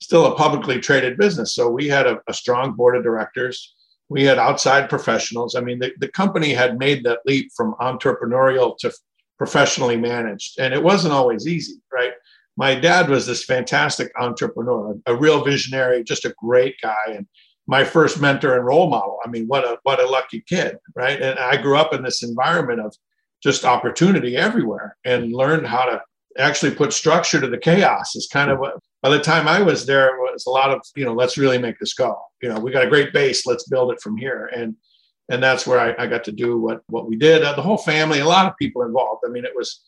still 0.00 0.26
a 0.26 0.36
publicly 0.36 0.80
traded 0.80 1.18
business. 1.18 1.54
So 1.54 1.70
we 1.70 1.88
had 1.88 2.06
a, 2.06 2.20
a 2.26 2.32
strong 2.32 2.72
board 2.72 2.96
of 2.96 3.04
directors. 3.04 3.74
We 4.08 4.24
had 4.24 4.38
outside 4.38 4.88
professionals. 4.88 5.54
I 5.54 5.60
mean, 5.60 5.78
the, 5.78 5.92
the 5.98 6.08
company 6.08 6.52
had 6.52 6.78
made 6.78 7.04
that 7.04 7.20
leap 7.26 7.50
from 7.54 7.74
entrepreneurial 7.80 8.76
to 8.78 8.92
professionally 9.38 9.96
managed. 9.96 10.58
And 10.58 10.72
it 10.72 10.82
wasn't 10.82 11.14
always 11.14 11.46
easy, 11.46 11.80
right? 11.92 12.12
My 12.56 12.74
dad 12.74 13.08
was 13.08 13.26
this 13.26 13.44
fantastic 13.44 14.10
entrepreneur, 14.18 14.96
a, 15.06 15.14
real 15.14 15.44
visionary, 15.44 16.02
just 16.02 16.24
a 16.24 16.34
great 16.38 16.76
guy. 16.82 16.94
And 17.08 17.26
my 17.66 17.84
first 17.84 18.20
mentor 18.20 18.56
and 18.56 18.64
role 18.64 18.88
model. 18.88 19.18
I 19.24 19.28
mean, 19.28 19.46
what 19.46 19.64
a 19.64 19.78
what 19.82 20.00
a 20.00 20.06
lucky 20.06 20.42
kid, 20.48 20.78
right? 20.94 21.20
And 21.20 21.38
I 21.38 21.60
grew 21.60 21.76
up 21.76 21.92
in 21.92 22.02
this 22.02 22.22
environment 22.22 22.80
of 22.80 22.94
just 23.42 23.64
opportunity 23.64 24.36
everywhere 24.36 24.96
and 25.04 25.32
learned 25.32 25.66
how 25.66 25.84
to 25.84 26.00
actually 26.38 26.74
put 26.74 26.92
structure 26.92 27.40
to 27.40 27.48
the 27.48 27.58
chaos 27.58 28.14
is 28.14 28.28
kind 28.30 28.50
of 28.50 28.58
what 28.58 28.74
by 29.02 29.08
the 29.08 29.20
time 29.20 29.48
I 29.48 29.62
was 29.62 29.86
there 29.86 30.08
it 30.08 30.20
was 30.20 30.46
a 30.46 30.50
lot 30.50 30.70
of 30.70 30.80
you 30.94 31.04
know 31.04 31.14
let's 31.14 31.38
really 31.38 31.58
make 31.58 31.78
this 31.78 31.94
go 31.94 32.20
you 32.42 32.48
know 32.48 32.60
we 32.60 32.70
got 32.70 32.84
a 32.84 32.90
great 32.90 33.12
base 33.12 33.46
let's 33.46 33.68
build 33.68 33.90
it 33.92 34.00
from 34.02 34.16
here 34.16 34.50
and 34.54 34.76
and 35.28 35.42
that's 35.42 35.66
where 35.66 35.80
I, 35.80 36.04
I 36.04 36.06
got 36.06 36.24
to 36.24 36.32
do 36.32 36.58
what 36.58 36.82
what 36.88 37.08
we 37.08 37.16
did. 37.16 37.42
Uh, 37.42 37.54
the 37.54 37.62
whole 37.62 37.78
family 37.78 38.20
a 38.20 38.26
lot 38.26 38.46
of 38.46 38.56
people 38.56 38.82
involved. 38.82 39.22
I 39.26 39.30
mean 39.30 39.44
it 39.44 39.54
was 39.54 39.82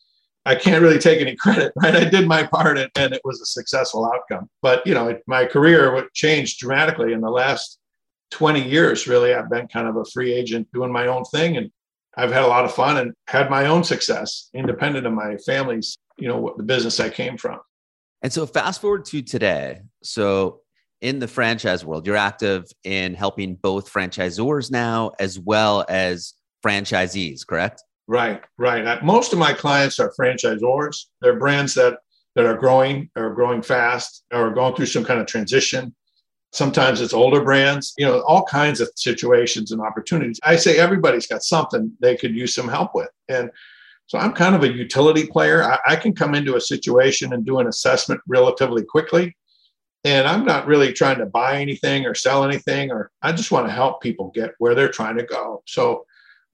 I 0.45 0.55
can't 0.55 0.81
really 0.81 0.99
take 0.99 1.21
any 1.21 1.35
credit 1.43 1.73
right? 1.75 1.95
I 1.95 2.05
did 2.05 2.27
my 2.27 2.43
part 2.43 2.77
and, 2.77 2.91
and 2.95 3.13
it 3.13 3.21
was 3.23 3.41
a 3.41 3.45
successful 3.45 4.05
outcome. 4.05 4.49
But 4.61 4.85
you 4.85 4.93
know 4.93 5.09
it, 5.09 5.23
my 5.27 5.45
career 5.45 6.07
changed 6.13 6.59
dramatically 6.59 7.13
in 7.13 7.21
the 7.21 7.31
last 7.31 7.79
20 8.31 8.61
years 8.61 9.07
really. 9.07 9.33
I've 9.33 9.49
been 9.49 9.67
kind 9.67 9.87
of 9.87 9.95
a 9.95 10.05
free 10.05 10.33
agent 10.33 10.67
doing 10.73 10.91
my 10.91 11.07
own 11.07 11.23
thing 11.25 11.57
and 11.57 11.71
I've 12.17 12.31
had 12.31 12.43
a 12.43 12.47
lot 12.47 12.65
of 12.65 12.73
fun 12.73 12.97
and 12.97 13.13
had 13.27 13.49
my 13.49 13.67
own 13.67 13.83
success 13.83 14.49
independent 14.53 15.05
of 15.05 15.13
my 15.13 15.37
family's, 15.37 15.97
you 16.17 16.27
know, 16.27 16.37
what 16.37 16.57
the 16.57 16.63
business 16.63 16.99
I 16.99 17.09
came 17.09 17.37
from. 17.37 17.59
And 18.21 18.33
so 18.33 18.45
fast 18.45 18.81
forward 18.81 19.05
to 19.05 19.21
today. 19.21 19.81
So 20.03 20.61
in 21.01 21.19
the 21.19 21.27
franchise 21.27 21.85
world, 21.85 22.05
you're 22.05 22.15
active 22.15 22.65
in 22.83 23.13
helping 23.13 23.55
both 23.55 23.91
franchisors 23.91 24.69
now 24.71 25.11
as 25.19 25.39
well 25.39 25.85
as 25.87 26.33
franchisees, 26.65 27.45
correct? 27.45 27.83
Right, 28.07 28.41
right. 28.57 29.03
Most 29.03 29.33
of 29.33 29.39
my 29.39 29.53
clients 29.53 29.99
are 29.99 30.11
franchisors. 30.19 31.05
They're 31.21 31.37
brands 31.39 31.73
that 31.75 31.99
that 32.35 32.45
are 32.45 32.57
growing, 32.57 33.09
are 33.15 33.33
growing 33.33 33.61
fast, 33.61 34.23
or 34.31 34.51
going 34.51 34.75
through 34.75 34.85
some 34.85 35.03
kind 35.03 35.19
of 35.19 35.25
transition. 35.25 35.95
Sometimes 36.51 37.01
it's 37.01 37.13
older 37.13 37.43
brands, 37.43 37.93
you 37.97 38.05
know, 38.05 38.21
all 38.21 38.43
kinds 38.43 38.81
of 38.81 38.89
situations 38.95 39.71
and 39.71 39.81
opportunities. 39.81 40.39
I 40.43 40.55
say 40.55 40.77
everybody's 40.77 41.27
got 41.27 41.43
something 41.43 41.91
they 41.99 42.15
could 42.15 42.35
use 42.35 42.55
some 42.55 42.67
help 42.67 42.95
with. 42.95 43.09
And 43.27 43.51
so 44.07 44.17
I'm 44.17 44.33
kind 44.33 44.55
of 44.55 44.63
a 44.63 44.71
utility 44.71 45.27
player. 45.27 45.63
I, 45.63 45.79
I 45.87 45.95
can 45.95 46.13
come 46.13 46.33
into 46.33 46.55
a 46.55 46.61
situation 46.61 47.33
and 47.33 47.45
do 47.45 47.59
an 47.59 47.67
assessment 47.67 48.21
relatively 48.27 48.83
quickly. 48.83 49.35
And 50.05 50.27
I'm 50.27 50.45
not 50.45 50.65
really 50.65 50.93
trying 50.93 51.17
to 51.17 51.25
buy 51.25 51.59
anything 51.59 52.05
or 52.05 52.15
sell 52.15 52.45
anything, 52.45 52.91
or 52.91 53.11
I 53.21 53.31
just 53.33 53.51
want 53.51 53.67
to 53.67 53.73
help 53.73 54.01
people 54.01 54.31
get 54.33 54.51
where 54.57 54.73
they're 54.73 54.87
trying 54.89 55.17
to 55.17 55.25
go. 55.25 55.61
So 55.67 56.05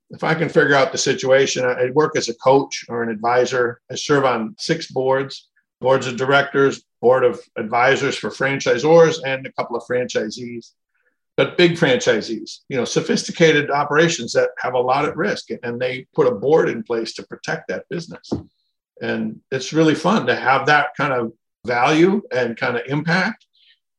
if 0.09 0.23
I 0.23 0.33
can 0.33 0.49
figure 0.49 0.75
out 0.75 0.91
the 0.91 0.97
situation, 0.97 1.65
I 1.65 1.91
work 1.91 2.17
as 2.17 2.29
a 2.29 2.35
coach 2.35 2.85
or 2.89 3.03
an 3.03 3.09
advisor. 3.09 3.81
I 3.91 3.95
serve 3.95 4.25
on 4.25 4.55
six 4.57 4.91
boards, 4.91 5.49
boards 5.79 6.07
of 6.07 6.17
directors, 6.17 6.83
board 7.01 7.23
of 7.23 7.39
advisors 7.55 8.17
for 8.17 8.29
franchisors 8.29 9.17
and 9.25 9.45
a 9.45 9.51
couple 9.53 9.75
of 9.75 9.83
franchisees, 9.83 10.71
but 11.37 11.57
big 11.57 11.73
franchisees, 11.73 12.59
you 12.69 12.77
know, 12.77 12.85
sophisticated 12.85 13.69
operations 13.69 14.31
that 14.33 14.49
have 14.57 14.73
a 14.73 14.79
lot 14.79 15.05
at 15.05 15.17
risk. 15.17 15.49
And 15.61 15.79
they 15.79 16.07
put 16.15 16.27
a 16.27 16.31
board 16.35 16.69
in 16.69 16.81
place 16.81 17.13
to 17.13 17.23
protect 17.23 17.67
that 17.67 17.87
business. 17.89 18.31
And 19.01 19.41
it's 19.51 19.73
really 19.73 19.95
fun 19.95 20.25
to 20.27 20.35
have 20.35 20.65
that 20.67 20.95
kind 20.95 21.13
of 21.13 21.33
value 21.65 22.21
and 22.31 22.57
kind 22.57 22.77
of 22.77 22.83
impact 22.87 23.45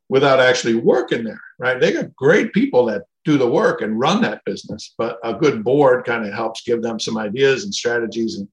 without 0.08 0.40
actually 0.40 0.74
working 0.74 1.24
there, 1.24 1.40
right? 1.58 1.80
They 1.80 1.92
got 1.92 2.14
great 2.14 2.52
people 2.52 2.86
that 2.86 3.02
do 3.24 3.36
the 3.36 3.48
work 3.48 3.82
and 3.82 3.98
run 3.98 4.22
that 4.22 4.44
business, 4.44 4.94
but 4.96 5.18
a 5.24 5.34
good 5.34 5.64
board 5.64 6.04
kind 6.04 6.24
of 6.24 6.32
helps 6.32 6.62
give 6.62 6.82
them 6.82 7.00
some 7.00 7.18
ideas 7.18 7.64
and 7.64 7.74
strategies 7.74 8.38
and 8.38 8.48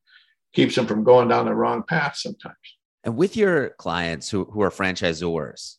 keeps 0.53 0.75
them 0.75 0.87
from 0.87 1.03
going 1.03 1.27
down 1.27 1.45
the 1.45 1.53
wrong 1.53 1.83
path 1.83 2.15
sometimes. 2.15 2.55
And 3.03 3.15
with 3.15 3.37
your 3.37 3.71
clients 3.71 4.29
who, 4.29 4.45
who 4.45 4.61
are 4.61 4.71
franchisors, 4.71 5.75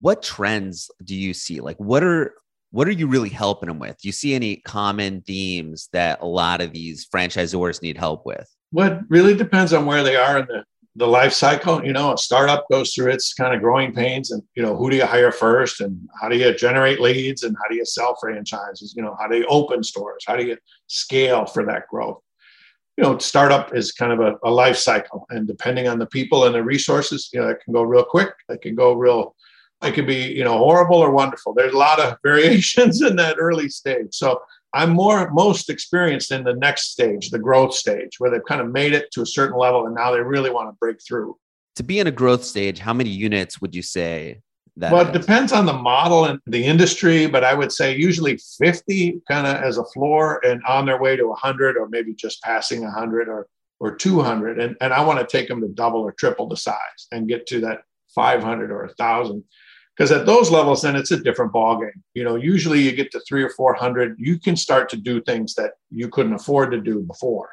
what 0.00 0.22
trends 0.22 0.90
do 1.02 1.14
you 1.14 1.34
see? 1.34 1.60
Like, 1.60 1.78
what 1.78 2.04
are 2.04 2.34
what 2.72 2.86
are 2.86 2.92
you 2.92 3.08
really 3.08 3.30
helping 3.30 3.68
them 3.68 3.80
with? 3.80 3.98
Do 4.00 4.06
you 4.06 4.12
see 4.12 4.32
any 4.32 4.56
common 4.58 5.22
themes 5.22 5.88
that 5.92 6.20
a 6.22 6.26
lot 6.26 6.60
of 6.60 6.72
these 6.72 7.08
franchisors 7.12 7.82
need 7.82 7.98
help 7.98 8.24
with? 8.24 8.48
What 8.70 9.00
really 9.08 9.34
depends 9.34 9.72
on 9.72 9.86
where 9.86 10.04
they 10.04 10.14
are 10.14 10.38
in 10.38 10.46
the, 10.46 10.64
the 10.96 11.06
life 11.06 11.32
cycle. 11.32 11.84
You 11.84 11.92
know, 11.92 12.14
a 12.14 12.18
startup 12.18 12.66
goes 12.70 12.94
through 12.94 13.12
its 13.12 13.32
kind 13.34 13.54
of 13.54 13.60
growing 13.60 13.92
pains 13.92 14.30
and, 14.30 14.42
you 14.54 14.62
know, 14.62 14.76
who 14.76 14.90
do 14.90 14.96
you 14.96 15.06
hire 15.06 15.32
first 15.32 15.80
and 15.80 16.08
how 16.20 16.28
do 16.28 16.36
you 16.36 16.54
generate 16.54 17.00
leads 17.00 17.42
and 17.42 17.56
how 17.56 17.68
do 17.68 17.76
you 17.76 17.84
sell 17.84 18.16
franchises? 18.20 18.94
You 18.96 19.02
know, 19.02 19.16
how 19.18 19.28
do 19.28 19.36
you 19.36 19.46
open 19.48 19.82
stores? 19.82 20.24
How 20.26 20.36
do 20.36 20.44
you 20.44 20.56
scale 20.86 21.46
for 21.46 21.64
that 21.66 21.88
growth? 21.88 22.20
You 22.96 23.04
know, 23.04 23.18
startup 23.18 23.74
is 23.74 23.92
kind 23.92 24.12
of 24.12 24.20
a, 24.20 24.34
a 24.44 24.50
life 24.50 24.76
cycle 24.76 25.26
and 25.30 25.46
depending 25.46 25.88
on 25.88 25.98
the 25.98 26.06
people 26.06 26.44
and 26.44 26.54
the 26.54 26.62
resources, 26.62 27.30
you 27.32 27.40
know, 27.40 27.48
it 27.48 27.60
can 27.64 27.72
go 27.72 27.82
real 27.82 28.04
quick. 28.04 28.32
It 28.48 28.60
can 28.60 28.74
go 28.74 28.92
real 28.92 29.34
it 29.82 29.94
can 29.94 30.06
be, 30.06 30.32
you 30.32 30.44
know, 30.44 30.58
horrible 30.58 30.98
or 30.98 31.10
wonderful. 31.10 31.54
There's 31.54 31.72
a 31.72 31.78
lot 31.78 32.00
of 32.00 32.18
variations 32.22 33.00
in 33.02 33.16
that 33.16 33.36
early 33.38 33.68
stage. 33.68 34.08
So 34.10 34.40
I'm 34.72 34.90
more 34.90 35.30
most 35.32 35.68
experienced 35.68 36.30
in 36.30 36.44
the 36.44 36.54
next 36.54 36.92
stage, 36.92 37.30
the 37.30 37.38
growth 37.38 37.74
stage, 37.74 38.18
where 38.18 38.30
they've 38.30 38.44
kind 38.44 38.60
of 38.60 38.70
made 38.70 38.92
it 38.92 39.10
to 39.12 39.22
a 39.22 39.26
certain 39.26 39.58
level 39.58 39.86
and 39.86 39.94
now 39.94 40.12
they 40.12 40.20
really 40.20 40.50
want 40.50 40.68
to 40.68 40.76
break 40.78 40.98
through. 41.06 41.36
To 41.76 41.82
be 41.82 41.98
in 41.98 42.06
a 42.06 42.12
growth 42.12 42.44
stage, 42.44 42.78
how 42.78 42.92
many 42.92 43.10
units 43.10 43.60
would 43.60 43.74
you 43.74 43.82
say 43.82 44.40
that? 44.76 44.92
Well, 44.92 45.06
it 45.06 45.12
depends 45.12 45.52
on 45.52 45.66
the 45.66 45.72
model 45.72 46.26
and 46.26 46.38
the 46.46 46.64
industry, 46.64 47.26
but 47.26 47.44
I 47.44 47.54
would 47.54 47.72
say 47.72 47.96
usually 47.96 48.38
50 48.58 49.20
kind 49.28 49.46
of 49.46 49.56
as 49.62 49.78
a 49.78 49.84
floor 49.84 50.40
and 50.44 50.62
on 50.66 50.86
their 50.86 51.00
way 51.00 51.16
to 51.16 51.26
100 51.28 51.76
or 51.76 51.88
maybe 51.88 52.14
just 52.14 52.42
passing 52.42 52.82
100 52.82 53.28
or 53.28 53.46
or 53.80 53.96
200 53.96 54.60
and, 54.60 54.76
and 54.80 54.92
i 54.92 55.02
want 55.02 55.18
to 55.18 55.26
take 55.26 55.48
them 55.48 55.60
to 55.60 55.68
double 55.68 56.00
or 56.00 56.12
triple 56.12 56.46
the 56.46 56.56
size 56.56 57.06
and 57.10 57.28
get 57.28 57.46
to 57.46 57.60
that 57.60 57.80
500 58.14 58.70
or 58.70 58.84
1000 58.86 59.42
because 60.00 60.12
at 60.12 60.24
those 60.24 60.50
levels 60.50 60.80
then 60.80 60.96
it's 60.96 61.10
a 61.10 61.20
different 61.20 61.52
ballgame. 61.52 62.00
You 62.14 62.24
know 62.24 62.36
usually 62.36 62.80
you 62.80 62.92
get 62.92 63.12
to 63.12 63.20
three 63.28 63.42
or 63.42 63.50
four 63.50 63.74
hundred 63.74 64.16
you 64.18 64.38
can 64.38 64.56
start 64.56 64.88
to 64.90 64.96
do 64.96 65.20
things 65.20 65.54
that 65.56 65.72
you 65.90 66.08
couldn't 66.08 66.32
afford 66.32 66.70
to 66.70 66.80
do 66.80 67.00
before. 67.00 67.50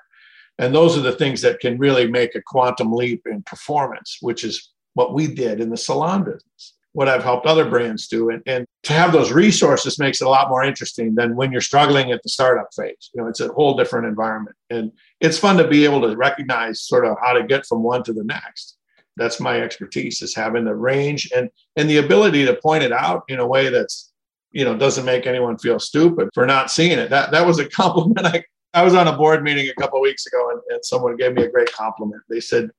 And 0.57 0.73
those 0.73 0.97
are 0.97 1.01
the 1.01 1.11
things 1.11 1.41
that 1.41 1.59
can 1.59 1.77
really 1.77 2.09
make 2.09 2.35
a 2.35 2.41
quantum 2.41 2.93
leap 2.93 3.23
in 3.25 3.43
performance 3.43 4.19
which 4.21 4.45
is 4.45 4.71
what 4.93 5.13
we 5.13 5.27
did 5.27 5.59
in 5.59 5.69
the 5.69 5.75
salon 5.75 6.23
business 6.23 6.73
what 6.93 7.09
i've 7.09 7.23
helped 7.23 7.45
other 7.45 7.69
brands 7.69 8.07
do. 8.07 8.29
And, 8.29 8.41
and 8.45 8.65
to 8.83 8.93
have 8.93 9.11
those 9.11 9.33
resources 9.33 9.99
makes 9.99 10.21
it 10.21 10.27
a 10.27 10.29
lot 10.29 10.49
more 10.49 10.63
interesting 10.63 11.15
than 11.15 11.35
when 11.35 11.51
you're 11.51 11.59
struggling 11.59 12.13
at 12.13 12.23
the 12.23 12.29
startup 12.29 12.69
phase. 12.73 13.09
You 13.13 13.21
know 13.21 13.27
it's 13.27 13.41
a 13.41 13.49
whole 13.49 13.75
different 13.75 14.07
environment. 14.07 14.55
And 14.69 14.93
it's 15.19 15.37
fun 15.37 15.57
to 15.57 15.67
be 15.67 15.83
able 15.83 16.01
to 16.07 16.15
recognize 16.15 16.79
sort 16.79 17.05
of 17.05 17.17
how 17.21 17.33
to 17.33 17.43
get 17.43 17.65
from 17.65 17.83
one 17.83 18.03
to 18.03 18.13
the 18.13 18.23
next 18.23 18.76
that's 19.17 19.39
my 19.39 19.59
expertise 19.59 20.21
is 20.21 20.35
having 20.35 20.63
the 20.63 20.75
range 20.75 21.29
and 21.35 21.49
and 21.75 21.89
the 21.89 21.97
ability 21.97 22.45
to 22.45 22.55
point 22.55 22.83
it 22.83 22.91
out 22.91 23.23
in 23.27 23.39
a 23.39 23.47
way 23.47 23.69
that's 23.69 24.13
you 24.51 24.63
know 24.63 24.77
doesn't 24.77 25.05
make 25.05 25.27
anyone 25.27 25.57
feel 25.57 25.79
stupid 25.79 26.29
for 26.33 26.45
not 26.45 26.71
seeing 26.71 26.97
it. 26.97 27.09
That 27.09 27.31
that 27.31 27.45
was 27.45 27.59
a 27.59 27.67
compliment. 27.81 28.25
I 28.25 28.43
i 28.73 28.83
was 28.83 28.93
on 28.93 29.07
a 29.07 29.17
board 29.17 29.43
meeting 29.43 29.69
a 29.69 29.81
couple 29.81 29.99
weeks 30.01 30.25
ago 30.27 30.51
and, 30.51 30.61
and 30.69 30.85
someone 30.85 31.17
gave 31.17 31.33
me 31.33 31.43
a 31.43 31.51
great 31.51 31.71
compliment. 31.73 32.21
They 32.29 32.39
said 32.39 32.69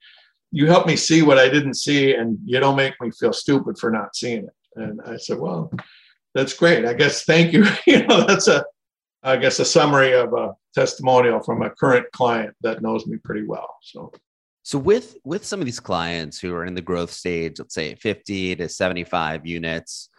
you 0.50 0.66
help 0.66 0.86
me 0.86 0.96
see 0.96 1.20
what 1.20 1.38
i 1.38 1.46
didn't 1.46 1.74
see 1.74 2.14
and 2.14 2.38
you 2.46 2.58
don't 2.58 2.76
make 2.76 2.94
me 3.02 3.10
feel 3.10 3.34
stupid 3.34 3.78
for 3.78 3.90
not 3.90 4.16
seeing 4.16 4.44
it. 4.44 4.54
And 4.76 5.00
i 5.04 5.16
said 5.16 5.38
well 5.38 5.70
that's 6.34 6.54
great. 6.54 6.84
I 6.84 6.94
guess 6.94 7.24
thank 7.24 7.52
you. 7.52 7.66
You 7.86 8.06
know 8.06 8.24
that's 8.26 8.48
a 8.48 8.64
i 9.22 9.36
guess 9.36 9.58
a 9.58 9.64
summary 9.64 10.12
of 10.12 10.32
a 10.32 10.54
testimonial 10.74 11.40
from 11.40 11.62
a 11.62 11.70
current 11.70 12.06
client 12.12 12.54
that 12.62 12.82
knows 12.82 13.06
me 13.06 13.16
pretty 13.24 13.44
well 13.46 13.76
so 13.82 14.12
so 14.68 14.78
with 14.78 15.16
with 15.24 15.46
some 15.46 15.60
of 15.60 15.64
these 15.64 15.80
clients 15.80 16.38
who 16.38 16.54
are 16.54 16.66
in 16.66 16.74
the 16.74 16.82
growth 16.82 17.10
stage, 17.10 17.58
let's 17.58 17.74
say 17.74 17.94
50 17.94 18.56
to 18.56 18.68
75 18.68 19.46
units, 19.46 20.10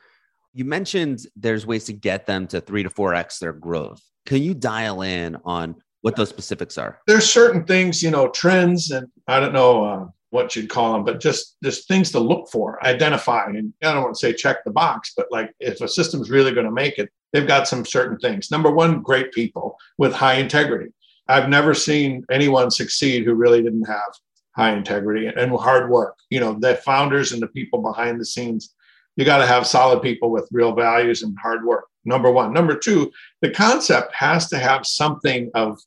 you 0.54 0.66
mentioned 0.66 1.20
there's 1.36 1.68
ways 1.68 1.84
to 1.84 1.94
get 1.94 2.26
them 2.26 2.48
to 2.48 2.60
3 2.60 2.82
to 2.82 2.90
4x 2.90 3.38
their 3.38 3.54
growth. 3.54 4.02
Can 4.26 4.42
you 4.42 4.56
dial 4.56 5.04
in 5.04 5.38
on 5.46 5.76
what 6.02 6.16
those 6.16 6.30
specifics 6.30 6.80
are? 6.80 6.98
There's 7.06 7.32
certain 7.32 7.64
things, 7.64 8.02
you 8.02 8.10
know, 8.10 8.30
trends 8.30 8.90
and 8.90 9.06
I 9.28 9.40
don't 9.40 9.54
know 9.54 9.84
uh, 9.84 10.08
what 10.32 10.56
you'd 10.56 10.68
call 10.68 10.94
them, 10.94 11.06
but 11.06 11.20
just 11.20 11.58
just 11.64 11.88
things 11.88 12.12
to 12.14 12.20
look 12.20 12.50
for, 12.50 12.84
identify. 12.84 13.46
And 13.46 13.72
I 13.84 13.94
don't 13.94 14.02
want 14.02 14.16
to 14.16 14.20
say 14.20 14.34
check 14.34 14.64
the 14.64 14.72
box, 14.72 15.14
but 15.16 15.28
like 15.30 15.54
if 15.60 15.80
a 15.82 15.88
system's 15.88 16.32
really 16.32 16.54
going 16.54 16.66
to 16.66 16.72
make 16.72 16.98
it, 16.98 17.12
they've 17.34 17.46
got 17.46 17.68
some 17.68 17.86
certain 17.86 18.18
things. 18.18 18.50
Number 18.50 18.72
one, 18.72 19.04
great 19.04 19.32
people 19.32 19.78
with 20.00 20.12
high 20.12 20.38
integrity. 20.38 20.92
I've 21.28 21.50
never 21.50 21.76
seen 21.76 22.26
anyone 22.32 22.72
succeed 22.72 23.26
who 23.26 23.36
really 23.36 23.62
didn't 23.62 23.86
have 23.86 24.12
high 24.60 24.74
integrity 24.76 25.26
and 25.28 25.52
hard 25.54 25.90
work. 25.90 26.18
You 26.30 26.42
know, 26.42 26.54
the 26.54 26.76
founders 26.76 27.32
and 27.32 27.42
the 27.42 27.48
people 27.48 27.82
behind 27.82 28.20
the 28.20 28.26
scenes, 28.26 28.76
you 29.16 29.24
got 29.24 29.38
to 29.38 29.48
have 29.48 29.66
solid 29.66 30.02
people 30.02 30.32
with 30.32 30.50
real 30.52 30.74
values 30.74 31.24
and 31.24 31.34
hard 31.42 31.64
work. 31.64 31.86
Number 32.04 32.30
one. 32.30 32.52
Number 32.54 32.76
two, 32.76 33.10
the 33.42 33.52
concept 33.52 34.14
has 34.14 34.50
to 34.50 34.60
have 34.60 34.86
something 34.86 35.50
of, 35.54 35.80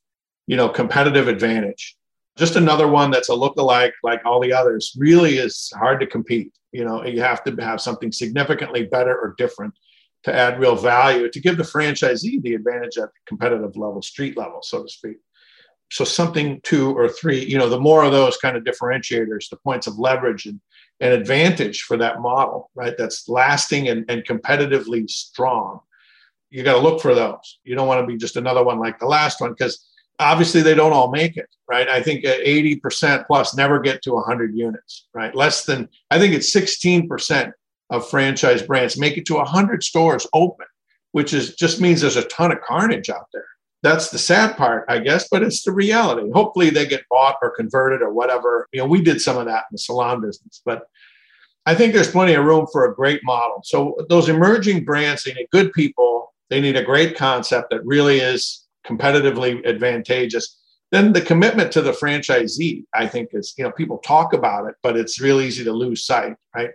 you 0.46 0.56
know, 0.56 0.70
competitive 0.70 1.28
advantage. 1.28 1.96
Just 2.38 2.56
another 2.56 2.88
one 2.88 3.10
that's 3.10 3.28
a 3.28 3.34
look-alike 3.34 3.92
like 4.02 4.22
all 4.24 4.40
the 4.40 4.54
others 4.54 4.94
really 4.96 5.36
is 5.36 5.70
hard 5.76 6.00
to 6.00 6.06
compete. 6.06 6.50
You 6.72 6.86
know, 6.86 7.04
you 7.04 7.20
have 7.20 7.44
to 7.44 7.54
have 7.56 7.82
something 7.82 8.10
significantly 8.10 8.84
better 8.84 9.14
or 9.14 9.34
different 9.36 9.74
to 10.22 10.34
add 10.34 10.58
real 10.58 10.76
value 10.76 11.30
to 11.30 11.40
give 11.40 11.58
the 11.58 11.62
franchisee 11.62 12.40
the 12.40 12.54
advantage 12.54 12.96
at 12.96 13.10
the 13.12 13.20
competitive 13.26 13.76
level, 13.76 14.00
street 14.00 14.34
level, 14.38 14.60
so 14.62 14.82
to 14.82 14.88
speak 14.88 15.16
so 15.92 16.04
something 16.04 16.60
two 16.62 16.96
or 16.96 17.08
three 17.08 17.44
you 17.44 17.58
know 17.58 17.68
the 17.68 17.78
more 17.78 18.02
of 18.02 18.12
those 18.12 18.36
kind 18.38 18.56
of 18.56 18.64
differentiators 18.64 19.48
the 19.50 19.56
points 19.56 19.86
of 19.86 19.98
leverage 19.98 20.46
and, 20.46 20.60
and 21.00 21.12
advantage 21.12 21.82
for 21.82 21.96
that 21.96 22.20
model 22.20 22.70
right? 22.74 22.94
That's 22.96 23.28
lasting 23.28 23.88
and, 23.88 24.04
and 24.08 24.24
competitively 24.24 25.08
strong. 25.10 25.80
You 26.50 26.62
got 26.62 26.74
to 26.74 26.80
look 26.80 27.00
for 27.00 27.14
those. 27.14 27.58
You 27.64 27.74
don't 27.74 27.86
want 27.86 28.00
to 28.00 28.06
be 28.06 28.16
just 28.16 28.36
another 28.36 28.62
one 28.62 28.78
like 28.78 28.98
the 28.98 29.06
last 29.06 29.40
one 29.40 29.50
because 29.50 29.86
obviously 30.18 30.60
they 30.62 30.74
don't 30.74 30.92
all 30.92 31.10
make 31.10 31.36
it 31.36 31.48
right? 31.68 31.88
I 31.88 32.02
think 32.02 32.24
uh, 32.24 32.36
80% 32.38 33.26
plus 33.26 33.56
never 33.56 33.80
get 33.80 34.02
to 34.02 34.12
100 34.12 34.56
units 34.56 35.08
right? 35.14 35.34
Less 35.34 35.64
than 35.64 35.88
i 36.10 36.18
think 36.18 36.34
it's 36.34 36.54
16% 36.54 37.52
of 37.90 38.08
franchise 38.08 38.62
brands 38.62 38.98
make 38.98 39.18
it 39.18 39.26
to 39.26 39.34
100 39.34 39.82
stores 39.82 40.26
open 40.32 40.66
which 41.12 41.34
is 41.34 41.54
just 41.56 41.80
means 41.80 42.00
there's 42.00 42.16
a 42.16 42.24
ton 42.24 42.52
of 42.52 42.60
carnage 42.62 43.10
out 43.10 43.26
there 43.32 43.44
that's 43.82 44.10
the 44.10 44.18
sad 44.18 44.56
part, 44.56 44.84
I 44.88 44.98
guess, 44.98 45.28
but 45.28 45.42
it's 45.42 45.64
the 45.64 45.72
reality. 45.72 46.30
Hopefully 46.32 46.70
they 46.70 46.86
get 46.86 47.04
bought 47.10 47.36
or 47.42 47.50
converted 47.50 48.00
or 48.00 48.12
whatever. 48.12 48.68
You 48.72 48.80
know, 48.80 48.86
we 48.86 49.02
did 49.02 49.20
some 49.20 49.36
of 49.36 49.46
that 49.46 49.64
in 49.70 49.72
the 49.72 49.78
salon 49.78 50.20
business, 50.20 50.62
but 50.64 50.86
I 51.66 51.74
think 51.74 51.92
there's 51.92 52.10
plenty 52.10 52.34
of 52.34 52.44
room 52.44 52.66
for 52.72 52.84
a 52.84 52.94
great 52.94 53.20
model. 53.24 53.60
So 53.64 53.96
those 54.08 54.28
emerging 54.28 54.84
brands, 54.84 55.24
they 55.24 55.34
need 55.34 55.48
good 55.52 55.72
people. 55.72 56.32
They 56.48 56.60
need 56.60 56.76
a 56.76 56.82
great 56.82 57.16
concept 57.16 57.70
that 57.70 57.84
really 57.84 58.18
is 58.20 58.66
competitively 58.86 59.64
advantageous. 59.66 60.58
Then 60.90 61.12
the 61.12 61.20
commitment 61.20 61.72
to 61.72 61.80
the 61.80 61.92
franchisee, 61.92 62.84
I 62.92 63.06
think 63.06 63.30
is, 63.32 63.54
you 63.56 63.64
know, 63.64 63.72
people 63.72 63.98
talk 63.98 64.32
about 64.32 64.68
it, 64.68 64.74
but 64.82 64.96
it's 64.96 65.20
real 65.20 65.40
easy 65.40 65.64
to 65.64 65.72
lose 65.72 66.04
sight, 66.04 66.34
right? 66.54 66.70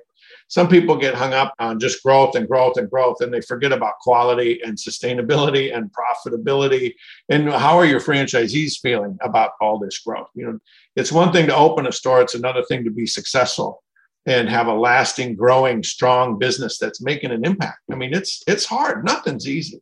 Some 0.47 0.69
people 0.69 0.95
get 0.95 1.13
hung 1.13 1.33
up 1.33 1.53
on 1.59 1.79
just 1.79 2.01
growth 2.01 2.35
and 2.35 2.47
growth 2.47 2.77
and 2.77 2.89
growth 2.89 3.17
and 3.19 3.33
they 3.33 3.41
forget 3.41 3.73
about 3.73 3.99
quality 3.99 4.61
and 4.63 4.77
sustainability 4.77 5.75
and 5.75 5.91
profitability. 5.91 6.93
And 7.29 7.49
how 7.49 7.77
are 7.77 7.85
your 7.85 7.99
franchisees 7.99 8.79
feeling 8.81 9.17
about 9.21 9.51
all 9.59 9.77
this 9.77 9.99
growth? 9.99 10.29
You 10.35 10.45
know 10.45 10.59
it's 10.95 11.11
one 11.11 11.31
thing 11.31 11.47
to 11.47 11.55
open 11.55 11.87
a 11.87 11.91
store 11.91 12.21
it's 12.21 12.35
another 12.35 12.63
thing 12.63 12.83
to 12.85 12.91
be 12.91 13.05
successful 13.05 13.83
and 14.25 14.49
have 14.49 14.67
a 14.67 14.73
lasting 14.73 15.35
growing 15.35 15.83
strong 15.83 16.37
business 16.39 16.77
that's 16.77 17.01
making 17.01 17.31
an 17.31 17.45
impact. 17.45 17.79
I 17.91 17.95
mean 17.95 18.13
it's 18.13 18.43
it's 18.47 18.65
hard. 18.65 19.03
Nothing's 19.03 19.47
easy. 19.47 19.81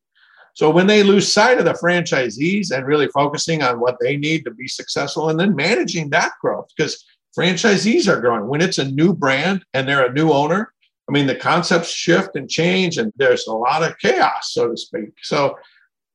So 0.56 0.70
when 0.70 0.88
they 0.88 1.04
lose 1.04 1.32
sight 1.32 1.60
of 1.60 1.66
the 1.66 1.74
franchisees 1.74 2.72
and 2.72 2.88
really 2.88 3.10
focusing 3.10 3.62
on 3.62 3.82
what 3.82 3.98
they 4.00 4.16
need 4.16 4.46
to 4.46 4.52
be 4.52 4.70
successful 4.70 5.30
and 5.30 5.38
then 5.38 5.54
managing 5.54 6.10
that 6.12 6.32
growth 6.42 6.70
because 6.76 7.04
franchisees 7.38 8.08
are 8.08 8.22
growing. 8.22 8.48
When 8.48 8.62
it's 8.62 8.78
a 8.78 8.90
new 8.92 9.14
brand 9.14 9.66
and 9.74 9.88
they're 9.88 10.06
a 10.06 10.14
new 10.14 10.32
owner, 10.32 10.74
I 11.08 11.12
mean, 11.12 11.28
the 11.28 11.36
concepts 11.36 11.92
shift 11.92 12.36
and 12.36 12.50
change, 12.50 12.98
and 12.98 13.14
there's 13.16 13.46
a 13.48 13.54
lot 13.54 13.84
of 13.84 13.98
chaos, 14.00 14.54
so 14.54 14.70
to 14.70 14.78
speak. 14.78 15.12
So 15.22 15.58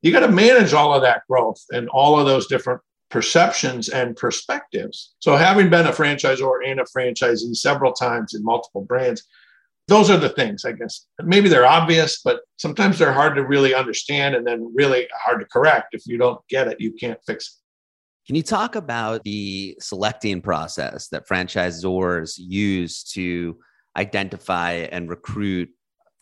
you 0.03 0.13
got 0.13 0.21
to 0.21 0.33
manage 0.33 0.73
all 0.73 0.95
of 0.95 1.03
that 1.03 1.23
growth 1.29 1.63
and 1.71 1.89
all 1.91 2.19
of 2.19 2.27
those 2.27 2.47
different 2.47 2.81
perceptions 3.11 3.89
and 3.89 4.17
perspectives. 4.17 5.15
So, 5.19 5.37
having 5.37 5.69
been 5.69 5.87
a 5.87 5.93
franchisor 5.93 6.67
and 6.67 6.81
a 6.81 6.85
franchisee 6.85 7.55
several 7.57 7.93
times 7.93 8.35
in 8.35 8.43
multiple 8.43 8.83
brands, 8.83 9.27
those 9.89 10.09
are 10.09 10.17
the 10.17 10.29
things, 10.29 10.65
I 10.65 10.73
guess. 10.73 11.07
Maybe 11.23 11.49
they're 11.49 11.67
obvious, 11.67 12.21
but 12.25 12.41
sometimes 12.57 12.99
they're 12.99 13.13
hard 13.13 13.35
to 13.35 13.45
really 13.45 13.75
understand 13.75 14.37
and 14.37 14.47
then 14.47 14.73
really 14.75 15.09
hard 15.13 15.41
to 15.41 15.47
correct. 15.47 15.95
If 15.95 16.07
you 16.07 16.17
don't 16.17 16.41
get 16.49 16.69
it, 16.69 16.81
you 16.81 16.93
can't 16.93 17.19
fix 17.27 17.49
it. 17.49 17.60
Can 18.27 18.37
you 18.37 18.43
talk 18.43 18.75
about 18.75 19.23
the 19.25 19.77
selecting 19.81 20.41
process 20.41 21.09
that 21.09 21.27
franchisors 21.29 22.35
use 22.37 23.03
to 23.13 23.57
identify 23.97 24.73
and 24.73 25.09
recruit 25.09 25.69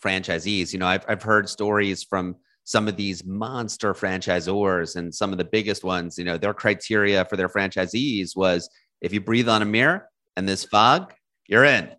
franchisees? 0.03 0.73
You 0.73 0.79
know, 0.79 0.87
I've, 0.87 1.05
I've 1.09 1.23
heard 1.23 1.49
stories 1.49 2.03
from 2.05 2.37
some 2.65 2.89
of 2.89 2.97
these 2.97 3.25
monster 3.25 3.95
franchisors 3.95 4.97
and 4.97 5.15
some 5.15 5.33
of 5.33 5.39
the 5.39 5.45
biggest 5.45 5.85
ones, 5.85 6.19
you 6.19 6.25
know, 6.25 6.39
their 6.39 6.55
criteria 6.55 7.25
for 7.25 7.37
their 7.37 7.49
franchisees 7.49 8.37
was 8.37 8.69
if 9.01 9.13
you 9.13 9.21
breathe 9.21 9.49
on 9.49 9.63
a 9.63 9.67
mirror 9.67 10.09
and 10.37 10.49
this 10.49 10.65
fog, 10.65 11.15
you're 11.47 11.65
in. 11.65 11.91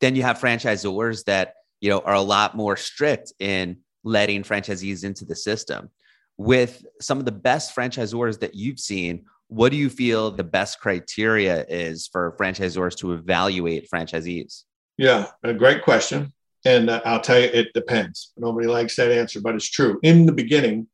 Then 0.00 0.14
you 0.14 0.22
have 0.22 0.38
franchisors 0.38 1.24
that 1.24 1.54
you 1.80 1.90
know, 1.90 2.00
are 2.00 2.14
a 2.14 2.20
lot 2.20 2.56
more 2.56 2.76
strict 2.76 3.32
in 3.38 3.78
letting 4.04 4.42
franchisees 4.42 5.04
into 5.04 5.24
the 5.24 5.36
system. 5.36 5.90
With 6.36 6.84
some 7.00 7.18
of 7.18 7.24
the 7.24 7.32
best 7.32 7.74
franchisors 7.74 8.38
that 8.40 8.54
you've 8.54 8.78
seen, 8.78 9.24
what 9.48 9.70
do 9.72 9.76
you 9.76 9.90
feel 9.90 10.30
the 10.30 10.44
best 10.44 10.78
criteria 10.80 11.64
is 11.68 12.06
for 12.06 12.36
franchisors 12.38 12.96
to 12.98 13.14
evaluate 13.14 13.88
franchisees? 13.90 14.64
Yeah, 14.96 15.26
a 15.42 15.54
great 15.54 15.82
question. 15.82 16.32
And 16.64 16.90
uh, 16.90 17.00
I'll 17.04 17.20
tell 17.20 17.40
you, 17.40 17.46
it 17.46 17.72
depends. 17.72 18.32
Nobody 18.36 18.66
likes 18.66 18.96
that 18.96 19.10
answer, 19.10 19.40
but 19.40 19.54
it's 19.54 19.70
true. 19.70 19.98
In 20.02 20.26
the 20.26 20.32
beginning, 20.32 20.88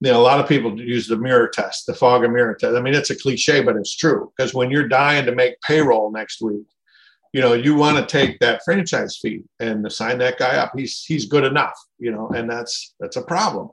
you 0.00 0.12
know, 0.12 0.20
a 0.20 0.22
lot 0.22 0.40
of 0.40 0.48
people 0.48 0.78
use 0.80 1.08
the 1.08 1.16
mirror 1.16 1.48
test, 1.48 1.86
the 1.86 1.94
Fogger 1.94 2.28
mirror 2.28 2.54
test. 2.54 2.76
I 2.76 2.80
mean, 2.80 2.94
it's 2.94 3.10
a 3.10 3.18
cliche, 3.18 3.62
but 3.62 3.76
it's 3.76 3.96
true 3.96 4.32
because 4.36 4.54
when 4.54 4.70
you're 4.70 4.88
dying 4.88 5.26
to 5.26 5.34
make 5.34 5.60
payroll 5.62 6.12
next 6.12 6.40
week, 6.40 6.66
you 7.32 7.40
know, 7.40 7.52
you 7.52 7.74
want 7.74 7.96
to 7.96 8.06
take 8.06 8.38
that 8.40 8.62
franchise 8.64 9.18
fee 9.20 9.42
and 9.58 9.90
sign 9.92 10.18
that 10.18 10.38
guy 10.38 10.56
up. 10.56 10.72
He's 10.76 11.04
he's 11.04 11.26
good 11.26 11.44
enough, 11.44 11.78
you 11.98 12.10
know, 12.10 12.28
and 12.28 12.50
that's 12.50 12.94
that's 12.98 13.16
a 13.16 13.22
problem 13.22 13.70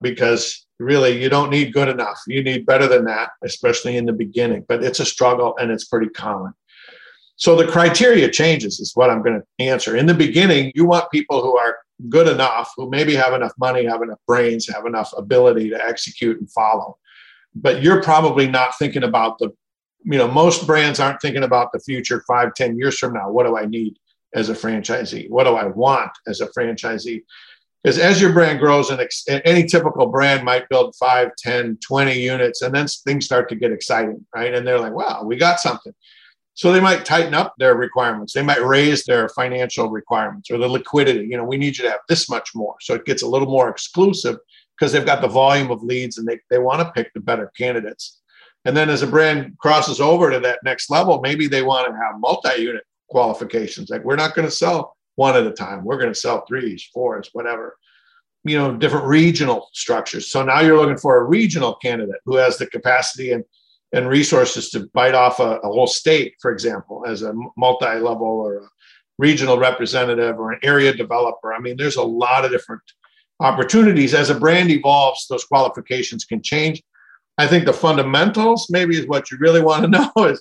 because 0.00 0.66
really 0.78 1.22
you 1.22 1.28
don't 1.28 1.50
need 1.50 1.72
good 1.72 1.88
enough. 1.88 2.18
You 2.26 2.42
need 2.42 2.66
better 2.66 2.88
than 2.88 3.04
that, 3.04 3.30
especially 3.44 3.96
in 3.96 4.06
the 4.06 4.12
beginning. 4.12 4.64
But 4.68 4.82
it's 4.82 5.00
a 5.00 5.04
struggle 5.04 5.56
and 5.58 5.70
it's 5.70 5.84
pretty 5.84 6.08
common. 6.08 6.52
So 7.36 7.56
the 7.56 7.66
criteria 7.66 8.28
changes 8.30 8.80
is 8.80 8.92
what 8.94 9.08
I'm 9.08 9.22
going 9.22 9.40
to 9.40 9.64
answer. 9.64 9.96
In 9.96 10.06
the 10.06 10.14
beginning, 10.14 10.72
you 10.74 10.84
want 10.84 11.10
people 11.10 11.42
who 11.42 11.56
are 11.56 11.78
good 12.08 12.28
enough, 12.28 12.70
who 12.76 12.90
maybe 12.90 13.14
have 13.14 13.32
enough 13.32 13.52
money, 13.58 13.84
have 13.86 14.02
enough 14.02 14.18
brains, 14.26 14.68
have 14.68 14.86
enough 14.86 15.10
ability 15.16 15.70
to 15.70 15.82
execute 15.82 16.38
and 16.38 16.50
follow. 16.52 16.98
But 17.54 17.82
you're 17.82 18.02
probably 18.02 18.46
not 18.46 18.76
thinking 18.78 19.04
about 19.04 19.38
the, 19.38 19.50
you 20.04 20.18
know, 20.18 20.28
most 20.28 20.66
brands 20.66 21.00
aren't 21.00 21.20
thinking 21.20 21.42
about 21.42 21.72
the 21.72 21.80
future 21.80 22.22
five, 22.26 22.54
ten 22.54 22.78
years 22.78 22.98
from 22.98 23.14
now. 23.14 23.30
What 23.30 23.46
do 23.46 23.56
I 23.56 23.66
need 23.66 23.98
as 24.34 24.48
a 24.50 24.54
franchisee? 24.54 25.28
What 25.28 25.44
do 25.44 25.54
I 25.54 25.64
want 25.64 26.12
as 26.26 26.40
a 26.40 26.46
franchisee? 26.48 27.22
Because 27.82 27.98
as 27.98 28.20
your 28.20 28.32
brand 28.32 28.58
grows, 28.58 28.90
and 28.90 29.00
ex- 29.00 29.24
any 29.28 29.64
typical 29.64 30.06
brand 30.06 30.44
might 30.44 30.68
build 30.68 30.94
5, 30.96 31.30
10, 31.38 31.78
20 31.86 32.20
units, 32.20 32.60
and 32.62 32.74
then 32.74 32.86
things 32.86 33.24
start 33.24 33.48
to 33.48 33.54
get 33.54 33.72
exciting, 33.72 34.24
right? 34.34 34.52
And 34.52 34.66
they're 34.66 34.78
like, 34.78 34.92
wow, 34.92 35.22
we 35.24 35.36
got 35.36 35.60
something. 35.60 35.94
So 36.54 36.72
they 36.72 36.80
might 36.80 37.06
tighten 37.06 37.32
up 37.32 37.54
their 37.58 37.74
requirements. 37.74 38.34
They 38.34 38.42
might 38.42 38.62
raise 38.62 39.04
their 39.04 39.30
financial 39.30 39.88
requirements 39.88 40.50
or 40.50 40.58
the 40.58 40.68
liquidity. 40.68 41.26
You 41.26 41.38
know, 41.38 41.44
we 41.44 41.56
need 41.56 41.78
you 41.78 41.84
to 41.84 41.90
have 41.90 42.00
this 42.06 42.28
much 42.28 42.50
more. 42.54 42.74
So 42.82 42.92
it 42.92 43.06
gets 43.06 43.22
a 43.22 43.28
little 43.28 43.48
more 43.48 43.70
exclusive 43.70 44.36
because 44.78 44.92
they've 44.92 45.06
got 45.06 45.22
the 45.22 45.28
volume 45.28 45.70
of 45.70 45.82
leads 45.82 46.18
and 46.18 46.28
they, 46.28 46.38
they 46.50 46.58
want 46.58 46.80
to 46.80 46.92
pick 46.92 47.14
the 47.14 47.20
better 47.20 47.50
candidates. 47.56 48.20
And 48.66 48.76
then 48.76 48.90
as 48.90 49.00
a 49.00 49.06
brand 49.06 49.56
crosses 49.58 50.00
over 50.00 50.30
to 50.30 50.40
that 50.40 50.58
next 50.62 50.90
level, 50.90 51.20
maybe 51.22 51.46
they 51.46 51.62
want 51.62 51.86
to 51.86 51.94
have 51.94 52.20
multi 52.20 52.60
unit 52.60 52.84
qualifications. 53.08 53.88
Like 53.88 54.04
we're 54.04 54.16
not 54.16 54.34
going 54.34 54.46
to 54.46 54.52
sell 54.52 54.96
one 55.20 55.36
at 55.36 55.46
a 55.46 55.52
time, 55.52 55.84
we're 55.84 55.98
going 55.98 56.12
to 56.12 56.18
sell 56.18 56.46
threes, 56.46 56.88
fours, 56.94 57.28
whatever. 57.34 57.76
You 58.42 58.56
know, 58.56 58.74
different 58.74 59.04
regional 59.04 59.68
structures. 59.74 60.30
So 60.30 60.42
now 60.42 60.60
you're 60.60 60.78
looking 60.78 60.96
for 60.96 61.18
a 61.18 61.24
regional 61.24 61.74
candidate 61.74 62.22
who 62.24 62.36
has 62.36 62.56
the 62.56 62.66
capacity 62.66 63.32
and 63.32 63.44
and 63.92 64.08
resources 64.08 64.70
to 64.70 64.88
bite 64.94 65.14
off 65.14 65.40
a, 65.40 65.58
a 65.58 65.66
whole 65.66 65.88
state, 65.88 66.36
for 66.40 66.52
example, 66.52 67.04
as 67.06 67.22
a 67.22 67.34
multi-level 67.56 68.26
or 68.26 68.58
a 68.58 68.68
regional 69.18 69.58
representative 69.58 70.38
or 70.38 70.52
an 70.52 70.60
area 70.62 70.94
developer. 70.94 71.52
I 71.52 71.58
mean, 71.58 71.76
there's 71.76 71.96
a 71.96 72.02
lot 72.24 72.44
of 72.44 72.52
different 72.52 72.82
opportunities. 73.40 74.14
As 74.14 74.30
a 74.30 74.38
brand 74.38 74.70
evolves, 74.70 75.26
those 75.26 75.44
qualifications 75.44 76.24
can 76.24 76.40
change. 76.40 76.80
I 77.36 77.46
think 77.48 77.64
the 77.66 77.72
fundamentals 77.72 78.68
maybe 78.70 78.96
is 78.96 79.06
what 79.06 79.30
you 79.30 79.38
really 79.38 79.60
want 79.60 79.82
to 79.82 79.90
know 79.98 80.24
is 80.24 80.40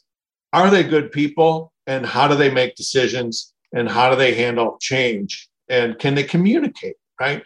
are 0.53 0.69
they 0.69 0.83
good 0.83 1.11
people 1.11 1.73
and 1.87 2.05
how 2.05 2.27
do 2.29 2.35
they 2.35 2.51
make 2.51 2.75
decisions 2.75 3.53
and 3.73 3.89
how 3.89 4.09
do 4.09 4.15
they 4.15 4.33
handle 4.33 4.77
change 4.79 5.49
and 5.69 5.97
can 5.99 6.15
they 6.15 6.23
communicate, 6.23 6.95
right? 7.19 7.43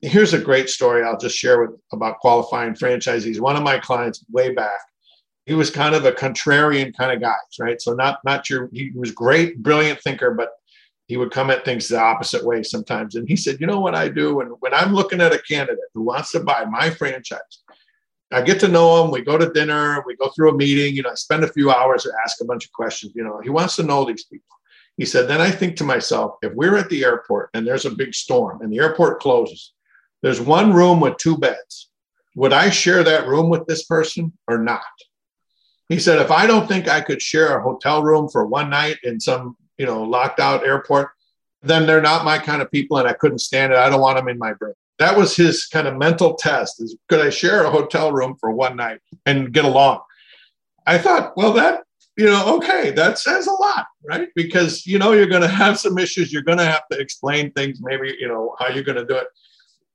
Here's 0.00 0.34
a 0.34 0.38
great 0.38 0.68
story 0.68 1.02
I'll 1.02 1.18
just 1.18 1.36
share 1.36 1.60
with 1.60 1.78
about 1.92 2.18
qualifying 2.18 2.74
franchisees. 2.74 3.40
One 3.40 3.56
of 3.56 3.62
my 3.62 3.78
clients 3.78 4.24
way 4.30 4.52
back 4.52 4.80
he 5.46 5.54
was 5.54 5.70
kind 5.70 5.94
of 5.94 6.04
a 6.04 6.12
contrarian 6.12 6.94
kind 6.94 7.12
of 7.12 7.20
guy, 7.20 7.36
right? 7.60 7.80
So 7.80 7.94
not 7.94 8.18
not 8.24 8.50
your 8.50 8.68
he 8.72 8.90
was 8.94 9.12
great, 9.12 9.62
brilliant 9.62 10.00
thinker, 10.02 10.32
but 10.32 10.50
he 11.06 11.16
would 11.16 11.30
come 11.30 11.50
at 11.50 11.64
things 11.64 11.86
the 11.86 12.00
opposite 12.00 12.44
way 12.44 12.64
sometimes. 12.64 13.14
And 13.14 13.28
he 13.28 13.36
said, 13.36 13.60
you 13.60 13.66
know 13.68 13.78
what 13.78 13.94
I 13.94 14.08
do? 14.08 14.40
And 14.40 14.50
when 14.58 14.74
I'm 14.74 14.92
looking 14.92 15.20
at 15.20 15.32
a 15.32 15.38
candidate 15.38 15.78
who 15.94 16.02
wants 16.02 16.32
to 16.32 16.40
buy 16.40 16.64
my 16.64 16.90
franchise, 16.90 17.62
I 18.32 18.42
get 18.42 18.58
to 18.60 18.68
know 18.68 19.04
him. 19.04 19.12
We 19.12 19.22
go 19.22 19.38
to 19.38 19.52
dinner, 19.52 20.02
we 20.04 20.16
go 20.16 20.30
through 20.30 20.50
a 20.50 20.56
meeting, 20.56 20.96
you 20.96 21.02
know, 21.02 21.10
I 21.10 21.14
spend 21.14 21.44
a 21.44 21.52
few 21.52 21.70
hours 21.70 22.02
to 22.02 22.12
ask 22.24 22.40
a 22.40 22.44
bunch 22.44 22.64
of 22.64 22.72
questions. 22.72 23.12
You 23.14 23.22
know, 23.22 23.40
he 23.40 23.50
wants 23.50 23.76
to 23.76 23.84
know 23.84 24.04
these 24.04 24.24
people. 24.24 24.44
He 24.96 25.04
said, 25.04 25.28
then 25.28 25.40
I 25.40 25.50
think 25.50 25.76
to 25.76 25.84
myself, 25.84 26.36
if 26.42 26.54
we're 26.54 26.76
at 26.76 26.88
the 26.88 27.04
airport 27.04 27.50
and 27.52 27.66
there's 27.66 27.84
a 27.84 27.90
big 27.90 28.14
storm 28.14 28.62
and 28.62 28.72
the 28.72 28.78
airport 28.78 29.20
closes, 29.20 29.72
there's 30.22 30.40
one 30.40 30.72
room 30.72 31.00
with 31.00 31.18
two 31.18 31.36
beds. 31.36 31.90
Would 32.34 32.52
I 32.52 32.70
share 32.70 33.02
that 33.04 33.26
room 33.26 33.48
with 33.50 33.66
this 33.66 33.84
person 33.84 34.32
or 34.48 34.58
not? 34.58 34.82
He 35.88 35.98
said, 35.98 36.20
if 36.20 36.30
I 36.30 36.46
don't 36.46 36.66
think 36.66 36.88
I 36.88 37.00
could 37.00 37.22
share 37.22 37.56
a 37.56 37.62
hotel 37.62 38.02
room 38.02 38.28
for 38.28 38.46
one 38.46 38.70
night 38.70 38.96
in 39.04 39.20
some, 39.20 39.56
you 39.78 39.86
know, 39.86 40.02
locked 40.02 40.40
out 40.40 40.66
airport, 40.66 41.10
then 41.62 41.86
they're 41.86 42.02
not 42.02 42.24
my 42.24 42.38
kind 42.38 42.62
of 42.62 42.70
people 42.70 42.98
and 42.98 43.06
I 43.06 43.12
couldn't 43.12 43.38
stand 43.38 43.72
it. 43.72 43.78
I 43.78 43.88
don't 43.88 44.00
want 44.00 44.16
them 44.16 44.28
in 44.28 44.38
my 44.38 44.54
brain. 44.54 44.74
That 44.98 45.16
was 45.16 45.36
his 45.36 45.66
kind 45.66 45.86
of 45.86 45.96
mental 45.96 46.34
test 46.34 46.80
is 46.80 46.96
could 47.08 47.20
I 47.20 47.30
share 47.30 47.64
a 47.64 47.70
hotel 47.70 48.12
room 48.12 48.36
for 48.40 48.50
one 48.50 48.76
night 48.76 49.00
and 49.26 49.52
get 49.52 49.64
along? 49.64 50.00
I 50.86 50.98
thought, 50.98 51.36
well, 51.36 51.52
that, 51.54 51.82
you 52.16 52.26
know, 52.26 52.56
okay, 52.56 52.90
that 52.92 53.18
says 53.18 53.46
a 53.46 53.52
lot, 53.52 53.86
right? 54.08 54.28
Because, 54.34 54.86
you 54.86 54.98
know, 54.98 55.12
you're 55.12 55.26
going 55.26 55.42
to 55.42 55.48
have 55.48 55.78
some 55.78 55.98
issues. 55.98 56.32
You're 56.32 56.42
going 56.42 56.58
to 56.58 56.64
have 56.64 56.88
to 56.90 56.98
explain 56.98 57.52
things, 57.52 57.78
maybe, 57.82 58.16
you 58.18 58.28
know, 58.28 58.54
how 58.58 58.68
you're 58.68 58.84
going 58.84 58.98
to 58.98 59.04
do 59.04 59.16
it. 59.16 59.26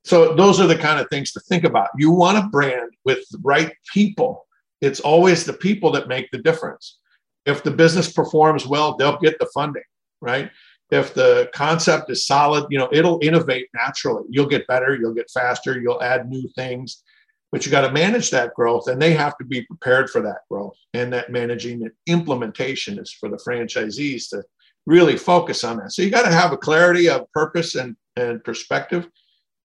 So 0.03 0.36
those 0.36 0.60
are 0.60 0.67
the 0.67 0.77
kind 0.77 0.99
of 0.99 1.07
things 1.10 1.31
to 1.34 1.39
think 1.41 1.63
about. 1.63 1.89
You 1.97 2.12
want 2.12 2.38
a 2.38 2.47
brand 2.49 2.91
with 3.05 3.19
the 3.29 3.39
right 3.43 3.71
people 3.93 4.45
it's 4.81 4.99
always 4.99 5.45
the 5.45 5.53
people 5.53 5.91
that 5.91 6.07
make 6.07 6.29
the 6.31 6.39
difference. 6.39 6.97
If 7.45 7.63
the 7.63 7.71
business 7.71 8.12
performs 8.12 8.67
well, 8.67 8.97
they'll 8.97 9.19
get 9.19 9.39
the 9.39 9.49
funding, 9.53 9.84
right? 10.19 10.51
If 10.89 11.13
the 11.13 11.49
concept 11.53 12.10
is 12.10 12.25
solid, 12.25 12.65
you 12.69 12.77
know, 12.77 12.89
it'll 12.91 13.19
innovate 13.21 13.67
naturally. 13.73 14.25
You'll 14.29 14.47
get 14.47 14.67
better, 14.67 14.95
you'll 14.95 15.13
get 15.13 15.29
faster, 15.31 15.79
you'll 15.79 16.01
add 16.01 16.27
new 16.27 16.49
things, 16.55 17.03
but 17.51 17.65
you 17.65 17.71
got 17.71 17.81
to 17.81 17.91
manage 17.91 18.31
that 18.31 18.53
growth 18.53 18.87
and 18.87 19.01
they 19.01 19.13
have 19.13 19.37
to 19.37 19.45
be 19.45 19.63
prepared 19.65 20.09
for 20.09 20.21
that 20.21 20.39
growth. 20.49 20.75
And 20.93 21.11
that 21.13 21.31
managing 21.31 21.83
and 21.83 21.91
implementation 22.07 22.97
is 22.97 23.11
for 23.11 23.29
the 23.29 23.37
franchisees 23.37 24.29
to 24.29 24.43
really 24.85 25.17
focus 25.17 25.63
on 25.63 25.77
that. 25.77 25.91
So 25.91 26.01
you 26.01 26.09
got 26.09 26.23
to 26.25 26.31
have 26.31 26.53
a 26.53 26.57
clarity 26.57 27.09
of 27.09 27.31
purpose 27.33 27.75
and, 27.75 27.95
and 28.15 28.43
perspective, 28.43 29.07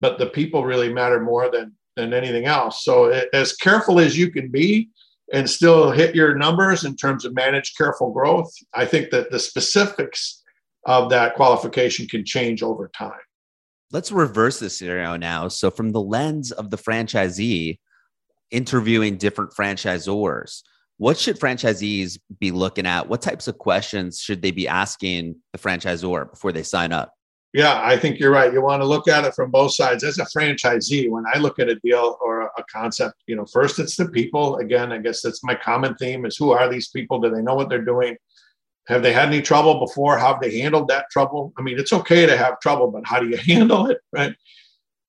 but 0.01 0.19
the 0.19 0.27
people 0.27 0.65
really 0.65 0.93
matter 0.93 1.21
more 1.21 1.51
than 1.51 1.73
than 1.97 2.13
anything 2.13 2.45
else. 2.45 2.85
So 2.85 3.07
as 3.33 3.57
careful 3.57 3.99
as 3.99 4.19
you 4.19 4.31
can 4.31 4.51
be 4.51 4.91
and 5.33 5.49
still 5.49 5.91
hit 5.91 6.15
your 6.15 6.37
numbers 6.37 6.85
in 6.85 6.95
terms 6.95 7.25
of 7.25 7.35
managed 7.35 7.77
careful 7.77 8.13
growth. 8.13 8.53
I 8.75 8.85
think 8.85 9.11
that 9.11 9.31
the 9.31 9.39
specifics 9.39 10.43
of 10.85 11.11
that 11.11 11.35
qualification 11.35 12.07
can 12.07 12.25
change 12.25 12.63
over 12.63 12.89
time. 12.97 13.26
Let's 13.93 14.11
reverse 14.11 14.59
this 14.59 14.79
scenario 14.79 15.17
now. 15.17 15.49
So, 15.49 15.71
from 15.71 15.93
the 15.93 16.01
lens 16.01 16.53
of 16.53 16.71
the 16.71 16.77
franchisee 16.77 17.79
interviewing 18.51 19.17
different 19.17 19.53
franchisors, 19.53 20.63
what 20.99 21.19
should 21.19 21.39
franchisees 21.39 22.19
be 22.41 22.51
looking 22.51 22.87
at? 22.87 23.09
What 23.09 23.23
types 23.23 23.49
of 23.49 23.59
questions 23.59 24.19
should 24.21 24.43
they 24.43 24.51
be 24.51 24.67
asking 24.67 25.37
the 25.53 25.59
franchisor 25.59 26.31
before 26.31 26.53
they 26.53 26.63
sign 26.63 26.93
up? 26.93 27.13
Yeah, 27.53 27.81
I 27.83 27.97
think 27.97 28.19
you're 28.19 28.33
right. 28.33 28.53
You 28.53 28.61
want 28.61 28.83
to 28.83 28.87
look 28.87 29.09
at 29.09 29.25
it 29.25 29.35
from 29.35 29.51
both 29.51 29.73
sides. 29.73 30.05
As 30.05 30.19
a 30.19 30.25
franchisee, 30.25 31.09
when 31.09 31.25
I 31.33 31.39
look 31.39 31.59
at 31.59 31.69
a 31.69 31.77
deal 31.77 32.19
or 32.21 32.43
a 32.43 32.65
concept, 32.71 33.15
you 33.27 33.37
know, 33.37 33.47
first 33.47 33.79
it's 33.79 33.97
the 33.97 34.09
people. 34.09 34.57
Again, 34.57 34.93
I 34.93 34.99
guess 34.99 35.23
that's 35.23 35.45
my 35.45 35.55
common 35.55 35.95
theme 35.95 36.27
is 36.27 36.37
who 36.37 36.51
are 36.51 36.69
these 36.69 36.89
people? 36.89 37.21
Do 37.21 37.31
they 37.31 37.41
know 37.41 37.55
what 37.55 37.69
they're 37.69 37.85
doing? 37.85 38.17
Have 38.89 39.03
they 39.03 39.13
had 39.13 39.29
any 39.29 39.43
trouble 39.43 39.81
before? 39.81 40.19
How 40.19 40.35
have 40.35 40.41
they 40.41 40.59
handled 40.59 40.89
that 40.89 41.11
trouble? 41.11 41.53
I 41.59 41.63
mean, 41.63 41.79
it's 41.79 41.93
okay 41.93 42.27
to 42.27 42.37
have 42.37 42.61
trouble, 42.61 42.91
but 42.91 43.07
how 43.07 43.21
do 43.21 43.29
you 43.29 43.37
handle 43.55 43.87
it? 43.87 43.99
Right? 44.13 44.35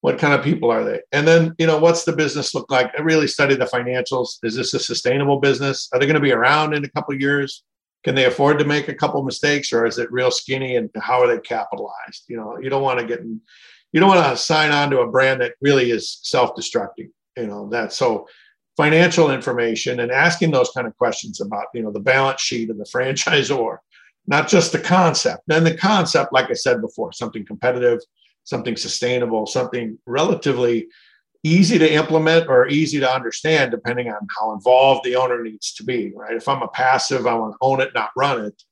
What 0.01 0.19
kind 0.19 0.33
of 0.33 0.43
people 0.43 0.71
are 0.71 0.83
they? 0.83 1.01
And 1.11 1.27
then, 1.27 1.55
you 1.57 1.67
know, 1.67 1.79
what's 1.79 2.03
the 2.05 2.13
business 2.13 2.53
look 2.53 2.71
like? 2.71 2.91
I 2.97 3.01
really 3.01 3.27
study 3.27 3.55
the 3.55 3.65
financials. 3.65 4.37
Is 4.43 4.55
this 4.55 4.73
a 4.73 4.79
sustainable 4.79 5.39
business? 5.39 5.89
Are 5.91 5.99
they 5.99 6.05
going 6.05 6.15
to 6.15 6.21
be 6.21 6.31
around 6.31 6.73
in 6.73 6.85
a 6.85 6.89
couple 6.89 7.15
years? 7.15 7.63
can 8.03 8.15
they 8.15 8.25
afford 8.25 8.57
to 8.57 8.63
make 8.63 8.87
a 8.87 8.95
couple 8.95 9.21
mistakes 9.23 9.73
or 9.73 9.85
is 9.85 9.97
it 9.97 10.11
real 10.11 10.31
skinny 10.31 10.77
and 10.77 10.89
how 10.95 11.19
are 11.21 11.27
they 11.27 11.39
capitalized 11.41 12.23
you 12.27 12.37
know 12.37 12.57
you 12.61 12.69
don't 12.69 12.81
want 12.81 12.97
to 12.97 13.05
get 13.05 13.19
in, 13.19 13.41
you 13.91 13.99
don't 13.99 14.09
want 14.09 14.25
to 14.25 14.41
sign 14.41 14.71
on 14.71 14.89
to 14.89 14.99
a 14.99 15.11
brand 15.11 15.41
that 15.41 15.55
really 15.59 15.91
is 15.91 16.19
self-destructing 16.23 17.09
you 17.35 17.47
know 17.47 17.67
that 17.69 17.91
so 17.91 18.25
financial 18.77 19.31
information 19.31 19.99
and 19.99 20.11
asking 20.11 20.51
those 20.51 20.69
kind 20.69 20.87
of 20.87 20.95
questions 20.97 21.41
about 21.41 21.65
you 21.73 21.81
know 21.81 21.91
the 21.91 21.99
balance 21.99 22.41
sheet 22.41 22.69
of 22.69 22.77
the 22.77 22.83
franchisor 22.95 23.77
not 24.29 24.49
just 24.49 24.73
the 24.73 24.79
concept. 24.79 25.43
Then 25.47 25.63
the 25.63 25.75
concept 25.75 26.33
like 26.33 26.49
i 26.49 26.53
said 26.53 26.81
before 26.81 27.11
something 27.11 27.45
competitive 27.45 27.99
something 28.43 28.77
sustainable 28.77 29.45
something 29.45 29.97
relatively 30.05 30.87
easy 31.43 31.77
to 31.77 31.93
implement 31.93 32.47
or 32.49 32.67
easy 32.67 32.99
to 32.99 33.09
understand 33.09 33.71
depending 33.71 34.09
on 34.09 34.27
how 34.37 34.53
involved 34.53 35.03
the 35.03 35.15
owner 35.15 35.41
needs 35.43 35.73
to 35.73 35.83
be 35.83 36.13
right? 36.15 36.35
If 36.35 36.47
i'm 36.47 36.61
a 36.61 36.67
passive 36.67 37.27
i 37.27 37.33
want 37.33 37.53
to 37.53 37.57
own 37.61 37.81
it 37.81 37.91
not 37.93 38.11
run 38.15 38.45
it 38.45 38.63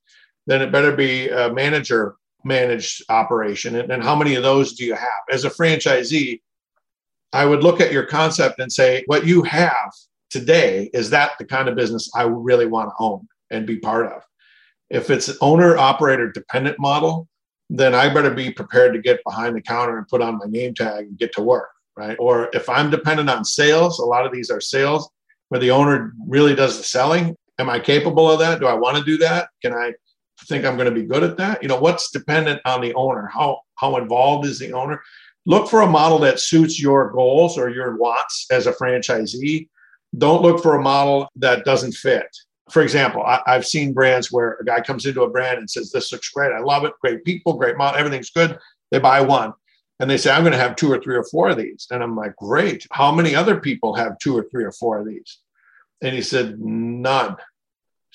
then 0.48 0.62
it 0.62 0.72
better 0.72 0.96
be 0.96 1.30
a 1.30 1.52
manager 1.52 2.16
managed 2.46 3.04
operation. 3.10 3.76
And, 3.76 3.92
and 3.92 4.04
how 4.04 4.16
many 4.16 4.36
of 4.36 4.44
those 4.44 4.74
do 4.74 4.86
you 4.86 4.94
have? 4.94 5.24
As 5.30 5.44
a 5.44 5.50
franchisee 5.50 6.42
i 7.34 7.46
would 7.46 7.64
look 7.64 7.82
at 7.82 7.92
your 7.92 8.06
concept 8.06 8.60
and 8.60 8.72
say 8.72 9.04
what 9.08 9.26
you 9.26 9.44
have 9.44 9.92
today 10.30 10.90
is 10.94 11.10
that 11.10 11.32
the 11.40 11.46
kind 11.46 11.68
of 11.68 11.76
business 11.76 12.10
i 12.16 12.24
really 12.24 12.66
want 12.66 12.90
to 12.90 12.96
own 13.00 13.28
and 13.52 13.68
be 13.68 13.78
part 13.78 14.06
of 14.08 14.22
if 14.90 15.10
it's 15.10 15.28
an 15.28 15.38
owner 15.42 15.78
operator 15.78 16.32
dependent 16.32 16.80
model 16.80 17.28
then 17.70 17.94
i 17.94 18.12
better 18.12 18.32
be 18.32 18.52
prepared 18.52 18.94
to 18.94 19.02
get 19.02 19.24
behind 19.24 19.56
the 19.56 19.62
counter 19.62 19.98
and 19.98 20.08
put 20.08 20.22
on 20.22 20.38
my 20.38 20.46
name 20.48 20.74
tag 20.74 21.06
and 21.06 21.18
get 21.18 21.34
to 21.34 21.42
work 21.42 21.70
right 21.98 22.18
or 22.20 22.50
if 22.54 22.68
i'm 22.70 22.90
dependent 22.90 23.30
on 23.30 23.44
sales 23.44 24.00
a 24.00 24.06
lot 24.06 24.26
of 24.26 24.32
these 24.32 24.50
are 24.50 24.62
sales 24.62 25.10
where 25.50 25.60
the 25.60 25.72
owner 25.72 26.14
really 26.28 26.56
does 26.56 26.78
the 26.78 26.84
selling 26.84 27.36
am 27.60 27.70
i 27.70 27.80
capable 27.80 28.30
of 28.30 28.40
that 28.40 28.60
do 28.60 28.68
i 28.68 28.74
want 28.74 28.98
to 28.98 29.04
do 29.04 29.18
that 29.18 29.50
can 29.62 29.74
i 29.74 29.92
think 30.44 30.66
I'm 30.66 30.76
going 30.76 30.94
to 30.94 31.00
be 31.00 31.06
good 31.06 31.24
at 31.24 31.38
that? 31.38 31.62
You 31.62 31.70
know, 31.70 31.80
what's 31.80 32.12
dependent 32.12 32.62
on 32.66 32.82
the 32.82 32.94
owner? 32.94 33.30
How 33.34 33.62
how 33.76 33.98
involved 33.98 34.46
is 34.46 34.60
the 34.60 34.74
owner? 34.74 35.02
Look 35.46 35.70
for 35.70 35.82
a 35.82 35.88
model 35.88 36.20
that 36.20 36.40
suits 36.40 36.82
your 36.82 37.12
goals 37.12 37.58
or 37.58 37.70
your 37.70 37.98
wants 37.98 38.48
as 38.52 38.68
a 38.68 38.74
franchisee. 38.74 39.70
Don't 40.18 40.42
look 40.42 40.62
for 40.62 40.76
a 40.76 40.82
model 40.82 41.30
that 41.36 41.66
doesn't 41.66 41.94
fit. 41.94 42.28
For 42.72 42.82
example, 42.82 43.22
I, 43.22 43.42
have 43.46 43.66
seen 43.66 43.94
brands 43.94 44.32
where 44.32 44.54
a 44.60 44.66
guy 44.66 44.82
comes 44.82 45.06
into 45.06 45.22
a 45.22 45.30
brand 45.30 45.60
and 45.60 45.70
says, 45.70 45.92
"This 45.92 46.12
looks 46.12 46.30
great. 46.30 46.52
I 46.52 46.60
love 46.60 46.84
it. 46.84 46.94
Great 47.00 47.24
people, 47.24 47.54
great 47.54 47.78
model. 47.78 48.00
Everything's 48.00 48.32
good." 48.32 48.58
They 48.90 48.98
buy 48.98 49.22
one, 49.22 49.54
and 50.00 50.10
they 50.10 50.18
say, 50.18 50.32
"I'm 50.32 50.42
going 50.42 50.54
to 50.54 50.60
have 50.60 50.76
two 50.76 50.92
or 50.92 51.00
three 51.00 51.16
or 51.16 51.24
four 51.26 51.50
of 51.50 51.58
these." 51.58 51.86
And 51.92 52.02
I'm 52.02 52.16
like, 52.16 52.36
"Great. 52.38 52.88
How 52.92 53.12
many 53.12 53.36
other 53.36 53.60
people 53.60 53.94
have 53.96 54.18
two 54.18 54.36
or 54.36 54.48
three 54.50 54.64
or 54.64 54.72
four 54.72 54.98
of 55.00 55.06
these?" 55.06 55.38
And 56.02 56.16
he 56.16 56.24
said, 56.24 56.60
"None." 56.60 57.36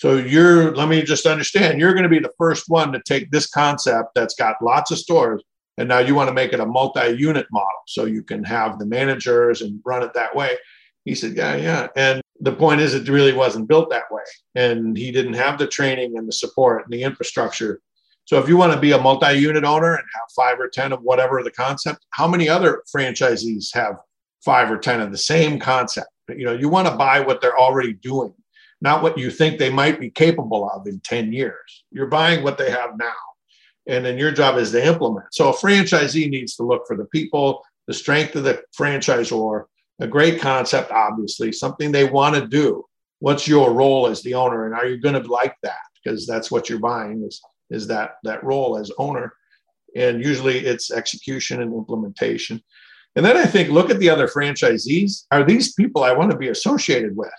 So 0.01 0.16
you're, 0.16 0.75
let 0.75 0.88
me 0.88 1.03
just 1.03 1.27
understand, 1.27 1.79
you're 1.79 1.93
going 1.93 2.05
to 2.05 2.09
be 2.09 2.21
the 2.21 2.33
first 2.38 2.71
one 2.71 2.90
to 2.93 3.03
take 3.05 3.31
this 3.31 3.47
concept 3.47 4.14
that's 4.14 4.35
got 4.35 4.57
lots 4.62 4.90
of 4.90 4.99
stores, 4.99 5.43
and 5.81 5.88
now 5.88 5.99
you 5.99 6.14
want 6.14 6.29
to 6.29 6.35
make 6.35 6.53
it 6.53 6.61
a 6.61 6.66
multi-unit 6.66 7.47
model 7.51 7.81
so 7.87 8.05
you 8.05 8.23
can 8.23 8.45
have 8.45 8.79
the 8.79 8.85
managers 8.85 9.62
and 9.62 9.81
run 9.83 10.03
it 10.03 10.12
that 10.12 10.37
way. 10.37 10.59
He 11.07 11.14
said, 11.14 11.35
yeah, 11.35 11.57
yeah. 11.57 11.88
And 11.97 12.21
the 12.38 12.53
point 12.53 12.83
is, 12.83 12.93
it 12.93 13.09
really 13.09 13.33
wasn't 13.33 13.66
built 13.66 13.88
that 13.88 14.11
way, 14.11 14.23
and 14.55 14.95
he 14.95 15.11
didn't 15.11 15.33
have 15.33 15.59
the 15.59 15.66
training 15.66 16.19
and 16.19 16.29
the 16.29 16.35
support 16.35 16.85
and 16.85 16.93
the 16.93 17.03
infrastructure. 17.03 17.81
So 18.27 18.38
if 18.38 18.47
you 18.47 18.59
want 18.59 18.75
to 18.75 18.79
be 18.79 18.93
a 18.93 19.01
multi-unit 19.01 19.64
owner 19.64 19.95
and 19.95 20.05
have 20.14 20.29
five 20.37 20.61
or 20.61 20.69
ten 20.69 20.93
of 20.93 21.01
whatever 21.01 21.43
the 21.43 21.51
concept, 21.51 22.05
how 22.11 22.29
many 22.29 22.47
other 22.47 22.83
franchisees 22.95 23.75
have 23.75 23.97
five 24.45 24.71
or 24.71 24.77
ten 24.77 25.01
of 25.01 25.12
the 25.12 25.19
same 25.19 25.59
concept? 25.59 26.09
You 26.29 26.45
know, 26.45 26.53
you 26.53 26.69
want 26.69 26.88
to 26.88 26.95
buy 26.95 27.21
what 27.21 27.40
they're 27.40 27.59
already 27.59 27.95
doing 27.95 28.35
not 28.83 29.03
what 29.03 29.19
you 29.19 29.31
think 29.31 29.59
they 29.59 29.71
might 29.71 30.01
be 30.01 30.11
capable 30.11 30.69
of 30.71 30.87
in 30.87 31.01
10 31.01 31.33
years. 31.33 31.85
You're 31.90 32.07
buying 32.07 32.43
what 32.43 32.57
they 32.57 32.71
have 32.71 32.97
now. 32.97 33.12
And 33.90 34.05
then 34.05 34.16
your 34.16 34.31
job 34.31 34.57
is 34.57 34.70
to 34.72 34.87
implement. 34.87 35.26
So 35.33 35.50
a 35.50 35.57
franchisee 35.57 36.31
needs 36.31 36.57
to 36.57 36.62
look 36.62 36.87
for 36.87 36.96
the 36.96 37.07
people, 37.07 37.64
the 37.87 37.94
strength 37.94 38.37
of 38.37 38.44
the 38.44 38.62
franchisor, 38.79 39.64
a 40.00 40.07
great 40.07 40.40
concept, 40.40 40.90
obviously, 40.90 41.53
something 41.53 41.90
they 41.90 42.09
want 42.09 42.37
to 42.37 42.46
do. 42.46 42.85
What's 43.18 43.46
your 43.46 43.72
role 43.72 44.07
as 44.07 44.22
the 44.22 44.35
owner? 44.35 44.66
And 44.66 44.74
are 44.74 44.87
you 44.87 44.98
going 44.98 45.20
to 45.20 45.29
like 45.29 45.57
that? 45.62 45.81
Because 46.03 46.26
that's 46.26 46.50
what 46.50 46.70
you're 46.70 46.79
buying 46.79 47.22
is, 47.24 47.42
is 47.68 47.87
that, 47.88 48.12
that 48.22 48.44
role 48.44 48.79
as 48.79 48.90
owner. 48.96 49.35
And 49.94 50.24
usually 50.24 50.61
it's 50.61 50.90
execution 50.90 51.61
and 51.61 51.74
implementation. 51.74 52.62
And 53.16 53.26
then 53.26 53.37
I 53.37 53.44
think, 53.44 53.70
look 53.70 53.90
at 53.90 53.98
the 53.98 54.09
other 54.09 54.29
franchisees. 54.29 55.26
Are 55.33 55.44
these 55.44 55.74
people 55.74 56.05
I 56.05 56.12
want 56.12 56.31
to 56.31 56.38
be 56.38 56.48
associated 56.48 57.16
with? 57.16 57.33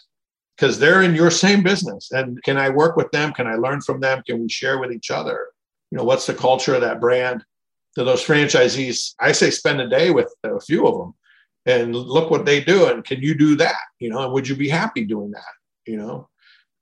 because 0.61 0.77
they're 0.77 1.01
in 1.01 1.15
your 1.15 1.31
same 1.31 1.63
business. 1.63 2.11
And 2.11 2.41
can 2.43 2.55
I 2.55 2.69
work 2.69 2.95
with 2.95 3.09
them? 3.09 3.33
Can 3.33 3.47
I 3.47 3.55
learn 3.55 3.81
from 3.81 3.99
them? 3.99 4.21
Can 4.27 4.43
we 4.43 4.47
share 4.47 4.77
with 4.77 4.91
each 4.91 5.09
other? 5.09 5.47
You 5.91 5.97
know, 5.97 6.03
what's 6.03 6.25
the 6.25 6.33
culture 6.33 6.73
of 6.73 6.81
that 6.81 6.99
brand? 6.99 7.43
To 7.95 8.05
those 8.05 8.25
franchisees, 8.25 9.15
I 9.19 9.33
say 9.33 9.49
spend 9.49 9.81
a 9.81 9.89
day 9.89 10.11
with 10.11 10.33
a 10.43 10.61
few 10.61 10.87
of 10.87 10.97
them 10.97 11.13
and 11.65 11.93
look 11.93 12.31
what 12.31 12.45
they 12.45 12.63
do. 12.63 12.87
And 12.87 13.03
can 13.03 13.19
you 13.19 13.35
do 13.35 13.55
that? 13.57 13.75
You 13.99 14.09
know, 14.09 14.23
and 14.23 14.33
would 14.33 14.47
you 14.47 14.55
be 14.55 14.69
happy 14.69 15.03
doing 15.03 15.31
that? 15.31 15.43
You 15.85 15.97
know, 15.97 16.29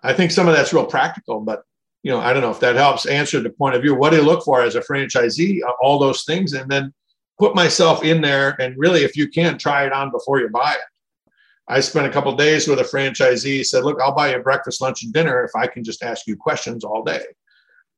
I 0.04 0.13
think 0.13 0.32
some 0.32 0.48
of 0.48 0.56
that's 0.56 0.72
real 0.72 0.86
practical, 0.86 1.41
but 1.41 1.63
you 2.04 2.12
know, 2.12 2.19
I 2.19 2.32
don't 2.32 2.41
know 2.41 2.52
if 2.52 2.62
that 2.62 2.76
helps 2.76 3.06
answer 3.06 3.41
the 3.41 3.50
point 3.50 3.76
of 3.76 3.82
view. 3.82 3.93
What 3.93 4.12
do 4.12 4.17
you 4.17 4.24
look 4.24 4.45
for 4.45 4.62
as 4.62 4.76
a 4.76 4.82
franchisee? 4.82 5.62
Uh, 5.63 5.72
all 5.82 6.00
those 6.00 6.24
things, 6.24 6.54
and 6.54 6.69
then 6.69 6.93
put 7.38 7.56
myself 7.56 8.04
in 8.04 8.22
there. 8.22 8.56
And 8.62 8.78
really, 8.78 9.04
if 9.04 9.17
you 9.17 9.28
can, 9.28 9.58
try 9.58 9.86
it 9.86 9.91
on 9.91 10.12
before 10.12 10.39
you 10.39 10.50
buy 10.50 10.74
it. 10.74 11.32
I 11.67 11.82
spent 11.82 12.08
a 12.08 12.10
couple 12.10 12.34
days 12.36 12.67
with 12.67 12.80
a 12.80 12.84
franchisee. 12.84 13.65
Said, 13.65 13.84
"Look, 13.84 14.00
I'll 14.00 14.15
buy 14.15 14.34
you 14.34 14.39
breakfast, 14.39 14.82
lunch, 14.82 15.04
and 15.04 15.12
dinner 15.12 15.43
if 15.43 15.52
I 15.56 15.67
can 15.67 15.84
just 15.84 16.04
ask 16.04 16.26
you 16.26 16.38
questions 16.38 16.84
all 16.84 17.04
day." 17.04 17.26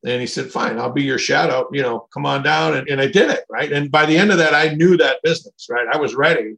And 0.03 0.19
he 0.19 0.27
said, 0.27 0.51
"Fine, 0.51 0.79
I'll 0.79 0.91
be 0.91 1.03
your 1.03 1.19
shadow. 1.19 1.69
You 1.71 1.83
know, 1.83 2.07
come 2.13 2.25
on 2.25 2.41
down." 2.41 2.75
And, 2.75 2.89
and 2.89 2.99
I 2.99 3.07
did 3.07 3.29
it 3.29 3.45
right. 3.49 3.71
And 3.71 3.91
by 3.91 4.05
the 4.05 4.17
end 4.17 4.31
of 4.31 4.37
that, 4.39 4.53
I 4.53 4.73
knew 4.73 4.97
that 4.97 5.21
business. 5.23 5.67
Right, 5.69 5.87
I 5.91 5.97
was 5.97 6.15
ready, 6.15 6.55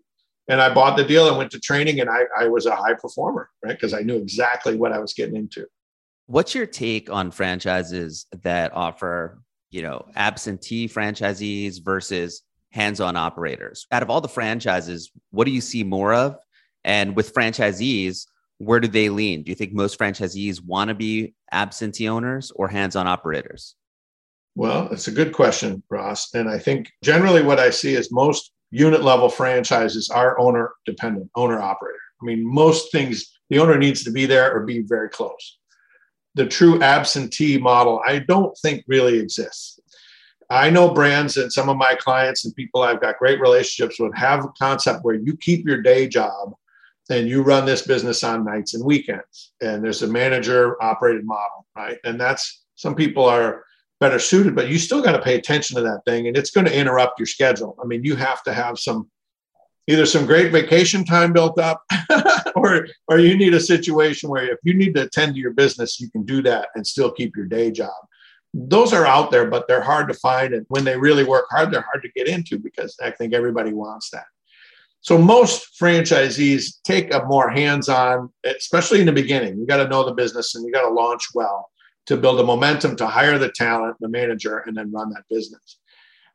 and 0.47 0.61
I 0.61 0.73
bought 0.73 0.95
the 0.95 1.03
deal 1.03 1.27
and 1.27 1.37
went 1.37 1.51
to 1.51 1.59
training, 1.59 1.99
and 1.99 2.09
I, 2.09 2.21
I 2.39 2.47
was 2.47 2.65
a 2.65 2.75
high 2.75 2.93
performer. 2.93 3.49
Right, 3.63 3.73
because 3.73 3.93
I 3.93 4.01
knew 4.01 4.15
exactly 4.15 4.77
what 4.77 4.93
I 4.93 4.99
was 4.99 5.13
getting 5.13 5.35
into. 5.35 5.67
What's 6.27 6.55
your 6.55 6.65
take 6.65 7.09
on 7.09 7.31
franchises 7.31 8.27
that 8.43 8.73
offer, 8.73 9.41
you 9.71 9.81
know, 9.81 10.05
absentee 10.15 10.87
franchisees 10.87 11.83
versus 11.83 12.43
hands-on 12.71 13.17
operators? 13.17 13.87
Out 13.91 14.03
of 14.03 14.09
all 14.09 14.21
the 14.21 14.29
franchises, 14.29 15.11
what 15.31 15.43
do 15.43 15.51
you 15.51 15.59
see 15.59 15.83
more 15.83 16.13
of? 16.13 16.37
And 16.85 17.13
with 17.13 17.33
franchisees, 17.33 18.25
where 18.57 18.79
do 18.79 18.87
they 18.87 19.09
lean? 19.09 19.43
Do 19.43 19.49
you 19.49 19.55
think 19.55 19.73
most 19.73 19.99
franchisees 19.99 20.63
want 20.63 20.89
to 20.89 20.95
be 20.95 21.33
absentee 21.51 22.07
owners 22.07 22.51
or 22.55 22.67
hands 22.67 22.95
on 22.95 23.07
operators? 23.07 23.75
Well, 24.55 24.87
it's 24.91 25.07
a 25.07 25.11
good 25.11 25.33
question, 25.33 25.81
Ross. 25.89 26.33
And 26.33 26.47
I 26.47 26.59
think 26.59 26.91
generally 27.03 27.41
what 27.41 27.59
I 27.59 27.71
see 27.71 27.95
is 27.95 28.11
most 28.11 28.51
unit 28.71 29.03
level 29.03 29.29
franchises 29.29 30.09
are 30.09 30.39
owner 30.39 30.73
dependent, 30.85 31.29
owner 31.35 31.59
operator. 31.59 31.97
I 32.21 32.25
mean, 32.25 32.45
most 32.45 32.91
things, 32.91 33.25
the 33.49 33.59
owner 33.59 33.77
needs 33.77 34.03
to 34.03 34.11
be 34.11 34.25
there 34.25 34.53
or 34.53 34.65
be 34.65 34.81
very 34.81 35.09
close. 35.09 35.59
The 36.35 36.45
true 36.45 36.81
absentee 36.81 37.57
model, 37.57 38.01
I 38.05 38.19
don't 38.19 38.57
think 38.59 38.83
really 38.87 39.19
exists. 39.19 39.79
I 40.49 40.69
know 40.69 40.93
brands 40.93 41.37
and 41.37 41.51
some 41.51 41.69
of 41.69 41.77
my 41.77 41.95
clients 41.95 42.45
and 42.45 42.55
people 42.55 42.81
I've 42.81 43.01
got 43.01 43.17
great 43.17 43.39
relationships 43.39 43.99
with 43.99 44.15
have 44.15 44.45
a 44.45 44.49
concept 44.59 45.03
where 45.03 45.15
you 45.15 45.35
keep 45.37 45.65
your 45.65 45.81
day 45.81 46.07
job 46.07 46.53
and 47.13 47.29
you 47.29 47.43
run 47.43 47.65
this 47.65 47.83
business 47.83 48.23
on 48.23 48.43
nights 48.43 48.73
and 48.73 48.83
weekends. 48.83 49.53
And 49.61 49.83
there's 49.83 50.01
a 50.01 50.07
manager 50.07 50.81
operated 50.81 51.25
model 51.25 51.63
right? 51.75 51.97
And 52.03 52.19
that's 52.19 52.63
some 52.75 52.95
people 52.95 53.25
are 53.25 53.63
better 53.99 54.19
suited 54.19 54.55
but 54.55 54.69
you 54.69 54.77
still 54.77 55.01
got 55.01 55.13
to 55.13 55.21
pay 55.21 55.35
attention 55.35 55.77
to 55.77 55.81
that 55.81 56.01
thing 56.05 56.27
and 56.27 56.35
it's 56.35 56.51
going 56.51 56.65
to 56.65 56.77
interrupt 56.77 57.19
your 57.19 57.25
schedule. 57.25 57.77
I 57.81 57.85
mean 57.85 58.03
you 58.03 58.15
have 58.15 58.43
to 58.43 58.53
have 58.53 58.79
some 58.79 59.09
either 59.87 60.05
some 60.05 60.25
great 60.25 60.51
vacation 60.51 61.03
time 61.05 61.33
built 61.33 61.59
up 61.59 61.83
or 62.55 62.87
or 63.07 63.19
you 63.19 63.37
need 63.37 63.53
a 63.53 63.59
situation 63.59 64.29
where 64.29 64.51
if 64.51 64.59
you 64.63 64.73
need 64.73 64.93
to 64.95 65.03
attend 65.03 65.35
to 65.35 65.41
your 65.41 65.53
business 65.53 65.99
you 65.99 66.09
can 66.09 66.23
do 66.23 66.41
that 66.41 66.69
and 66.75 66.85
still 66.85 67.11
keep 67.11 67.35
your 67.35 67.45
day 67.45 67.71
job. 67.71 67.93
Those 68.53 68.93
are 68.93 69.05
out 69.05 69.31
there 69.31 69.49
but 69.49 69.67
they're 69.67 69.81
hard 69.81 70.07
to 70.09 70.13
find 70.15 70.53
and 70.53 70.65
when 70.69 70.83
they 70.83 70.97
really 70.97 71.23
work 71.23 71.45
hard 71.49 71.71
they're 71.71 71.81
hard 71.89 72.03
to 72.03 72.09
get 72.09 72.27
into 72.27 72.59
because 72.59 72.95
i 73.01 73.09
think 73.09 73.33
everybody 73.33 73.73
wants 73.73 74.09
that 74.11 74.25
so 75.03 75.17
most 75.17 75.77
franchisees 75.77 76.81
take 76.85 77.13
a 77.13 77.25
more 77.25 77.49
hands-on, 77.49 78.29
especially 78.45 79.01
in 79.01 79.05
the 79.05 79.11
beginning. 79.11 79.59
You 79.59 79.67
got 79.67 79.83
to 79.83 79.89
know 79.89 80.05
the 80.05 80.13
business 80.13 80.55
and 80.55 80.65
you 80.65 80.71
got 80.71 80.87
to 80.87 80.93
launch 80.93 81.27
well 81.35 81.69
to 82.05 82.15
build 82.15 82.39
a 82.39 82.43
momentum 82.43 82.95
to 82.95 83.07
hire 83.07 83.37
the 83.37 83.51
talent, 83.51 83.97
the 83.99 84.07
manager, 84.07 84.59
and 84.59 84.77
then 84.77 84.93
run 84.93 85.09
that 85.09 85.23
business. 85.29 85.77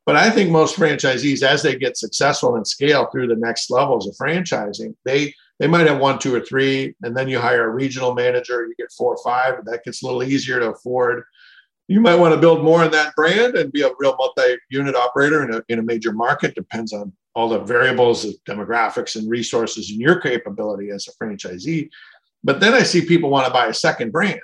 But 0.04 0.16
I 0.16 0.28
think 0.28 0.50
most 0.50 0.76
franchisees, 0.76 1.42
as 1.42 1.62
they 1.62 1.76
get 1.76 1.96
successful 1.96 2.56
and 2.56 2.66
scale 2.66 3.06
through 3.06 3.28
the 3.28 3.36
next 3.36 3.70
levels 3.70 4.06
of 4.06 4.14
franchising, 4.16 4.94
they 5.04 5.32
they 5.58 5.66
might 5.66 5.86
have 5.86 5.98
one, 5.98 6.18
two, 6.18 6.34
or 6.34 6.40
three, 6.40 6.94
and 7.02 7.16
then 7.16 7.26
you 7.26 7.40
hire 7.40 7.68
a 7.68 7.74
regional 7.74 8.14
manager, 8.14 8.66
you 8.66 8.74
get 8.78 8.92
four 8.92 9.14
or 9.14 9.24
five, 9.24 9.64
that 9.64 9.82
gets 9.82 10.02
a 10.02 10.06
little 10.06 10.22
easier 10.22 10.60
to 10.60 10.72
afford. 10.72 11.24
You 11.88 12.00
might 12.00 12.16
want 12.16 12.34
to 12.34 12.40
build 12.40 12.62
more 12.62 12.84
in 12.84 12.90
that 12.92 13.16
brand 13.16 13.56
and 13.56 13.72
be 13.72 13.82
a 13.82 13.90
real 13.98 14.14
multi-unit 14.18 14.94
operator 14.94 15.42
in 15.42 15.54
a, 15.54 15.62
in 15.68 15.78
a 15.78 15.82
major 15.82 16.12
market. 16.12 16.54
Depends 16.54 16.92
on 16.92 17.12
all 17.38 17.48
the 17.48 17.60
variables 17.60 18.24
of 18.24 18.34
demographics 18.48 19.14
and 19.14 19.30
resources 19.30 19.90
and 19.90 20.00
your 20.00 20.20
capability 20.20 20.90
as 20.90 21.06
a 21.06 21.24
franchisee. 21.24 21.88
But 22.42 22.58
then 22.58 22.74
I 22.74 22.82
see 22.82 23.06
people 23.06 23.30
want 23.30 23.46
to 23.46 23.52
buy 23.52 23.66
a 23.66 23.74
second 23.74 24.10
brand. 24.10 24.40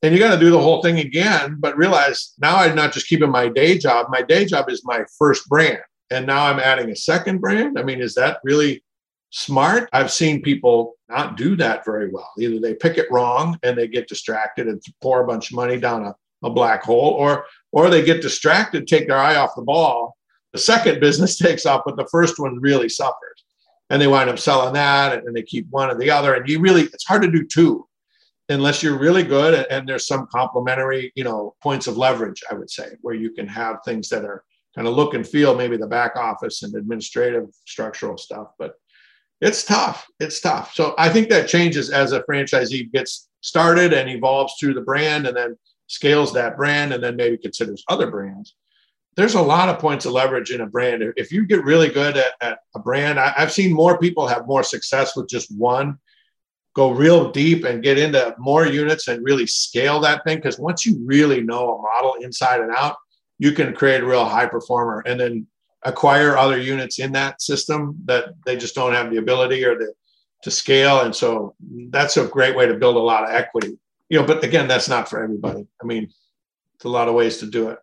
And 0.00 0.14
you 0.14 0.18
got 0.18 0.32
to 0.32 0.40
do 0.40 0.50
the 0.50 0.58
whole 0.58 0.80
thing 0.80 0.98
again, 0.98 1.56
but 1.60 1.76
realize 1.76 2.32
now 2.38 2.56
I'm 2.56 2.74
not 2.74 2.94
just 2.94 3.08
keeping 3.08 3.30
my 3.30 3.50
day 3.50 3.76
job. 3.76 4.06
My 4.08 4.22
day 4.22 4.46
job 4.46 4.70
is 4.70 4.80
my 4.82 5.04
first 5.18 5.46
brand. 5.46 5.80
And 6.10 6.26
now 6.26 6.46
I'm 6.46 6.58
adding 6.58 6.90
a 6.90 6.96
second 6.96 7.40
brand. 7.40 7.78
I 7.78 7.82
mean, 7.82 8.00
is 8.00 8.14
that 8.14 8.38
really 8.42 8.82
smart? 9.28 9.90
I've 9.92 10.12
seen 10.12 10.40
people 10.40 10.94
not 11.10 11.36
do 11.36 11.54
that 11.56 11.84
very 11.84 12.08
well. 12.10 12.30
Either 12.38 12.60
they 12.60 12.74
pick 12.74 12.96
it 12.96 13.10
wrong 13.10 13.58
and 13.62 13.76
they 13.76 13.88
get 13.88 14.08
distracted 14.08 14.68
and 14.68 14.80
pour 15.02 15.22
a 15.22 15.26
bunch 15.26 15.50
of 15.50 15.56
money 15.56 15.78
down 15.78 16.06
a, 16.06 16.14
a 16.42 16.50
black 16.50 16.82
hole, 16.82 17.10
or 17.10 17.44
or 17.72 17.90
they 17.90 18.04
get 18.04 18.22
distracted, 18.22 18.86
take 18.86 19.08
their 19.08 19.18
eye 19.18 19.36
off 19.36 19.56
the 19.56 19.62
ball, 19.62 20.05
the 20.56 20.62
second 20.62 21.00
business 21.00 21.36
takes 21.36 21.66
off, 21.66 21.82
but 21.84 21.96
the 21.96 22.08
first 22.10 22.38
one 22.38 22.58
really 22.60 22.88
suffers. 22.88 23.44
And 23.90 24.00
they 24.00 24.06
wind 24.06 24.30
up 24.30 24.38
selling 24.38 24.72
that 24.72 25.12
and 25.12 25.36
they 25.36 25.42
keep 25.42 25.66
one 25.70 25.90
or 25.90 25.94
the 25.94 26.10
other. 26.10 26.34
And 26.34 26.48
you 26.48 26.60
really, 26.60 26.82
it's 26.82 27.06
hard 27.06 27.22
to 27.22 27.30
do 27.30 27.44
two. 27.44 27.86
unless 28.48 28.82
you're 28.82 28.98
really 28.98 29.22
good 29.22 29.66
and 29.70 29.88
there's 29.88 30.06
some 30.06 30.26
complementary, 30.32 31.12
you 31.16 31.24
know, 31.24 31.54
points 31.62 31.86
of 31.86 31.96
leverage, 31.96 32.42
I 32.50 32.54
would 32.54 32.70
say, 32.70 32.90
where 33.00 33.14
you 33.14 33.30
can 33.30 33.46
have 33.48 33.78
things 33.84 34.08
that 34.10 34.24
are 34.24 34.44
kind 34.74 34.86
of 34.86 34.94
look 34.94 35.14
and 35.14 35.26
feel 35.26 35.54
maybe 35.54 35.76
the 35.76 35.86
back 35.86 36.16
office 36.16 36.62
and 36.62 36.74
administrative 36.74 37.48
structural 37.64 38.16
stuff. 38.16 38.48
But 38.58 38.74
it's 39.40 39.64
tough. 39.64 40.06
It's 40.20 40.40
tough. 40.40 40.74
So 40.74 40.94
I 40.96 41.08
think 41.08 41.28
that 41.28 41.48
changes 41.48 41.90
as 41.90 42.12
a 42.12 42.22
franchisee 42.22 42.90
gets 42.92 43.28
started 43.40 43.92
and 43.92 44.08
evolves 44.08 44.54
through 44.58 44.74
the 44.74 44.80
brand 44.80 45.26
and 45.26 45.36
then 45.36 45.56
scales 45.88 46.32
that 46.32 46.56
brand 46.56 46.92
and 46.92 47.02
then 47.02 47.16
maybe 47.16 47.36
considers 47.36 47.84
other 47.88 48.10
brands. 48.10 48.54
There's 49.16 49.34
a 49.34 49.42
lot 49.42 49.68
of 49.68 49.78
points 49.78 50.04
of 50.04 50.12
leverage 50.12 50.50
in 50.50 50.60
a 50.60 50.66
brand. 50.66 51.02
If 51.16 51.32
you 51.32 51.46
get 51.46 51.64
really 51.64 51.88
good 51.88 52.16
at, 52.16 52.32
at 52.40 52.58
a 52.74 52.78
brand, 52.78 53.18
I, 53.18 53.32
I've 53.36 53.52
seen 53.52 53.72
more 53.72 53.98
people 53.98 54.26
have 54.26 54.46
more 54.46 54.62
success 54.62 55.16
with 55.16 55.28
just 55.28 55.50
one 55.56 55.98
go 56.74 56.90
real 56.90 57.32
deep 57.32 57.64
and 57.64 57.82
get 57.82 57.98
into 57.98 58.34
more 58.38 58.66
units 58.66 59.08
and 59.08 59.24
really 59.24 59.46
scale 59.46 59.98
that 60.00 60.22
thing. 60.24 60.36
Because 60.36 60.58
once 60.58 60.84
you 60.84 61.00
really 61.02 61.40
know 61.40 61.76
a 61.76 61.82
model 61.82 62.14
inside 62.20 62.60
and 62.60 62.70
out, 62.70 62.96
you 63.38 63.52
can 63.52 63.74
create 63.74 64.02
a 64.02 64.06
real 64.06 64.26
high 64.26 64.46
performer 64.46 65.02
and 65.06 65.18
then 65.18 65.46
acquire 65.84 66.36
other 66.36 66.58
units 66.58 66.98
in 66.98 67.12
that 67.12 67.40
system 67.40 67.96
that 68.04 68.34
they 68.44 68.56
just 68.56 68.74
don't 68.74 68.92
have 68.92 69.10
the 69.10 69.16
ability 69.16 69.64
or 69.64 69.78
the 69.78 69.94
to 70.42 70.50
scale. 70.50 71.00
And 71.00 71.14
so 71.14 71.54
that's 71.90 72.18
a 72.18 72.26
great 72.26 72.54
way 72.54 72.66
to 72.66 72.74
build 72.74 72.96
a 72.96 73.00
lot 73.00 73.24
of 73.24 73.30
equity. 73.30 73.78
You 74.08 74.20
know, 74.20 74.26
but 74.26 74.44
again, 74.44 74.68
that's 74.68 74.88
not 74.88 75.08
for 75.08 75.22
everybody. 75.22 75.66
I 75.82 75.86
mean, 75.86 76.04
it's 76.74 76.84
a 76.84 76.88
lot 76.88 77.08
of 77.08 77.14
ways 77.14 77.38
to 77.38 77.46
do 77.46 77.70
it. 77.70 77.78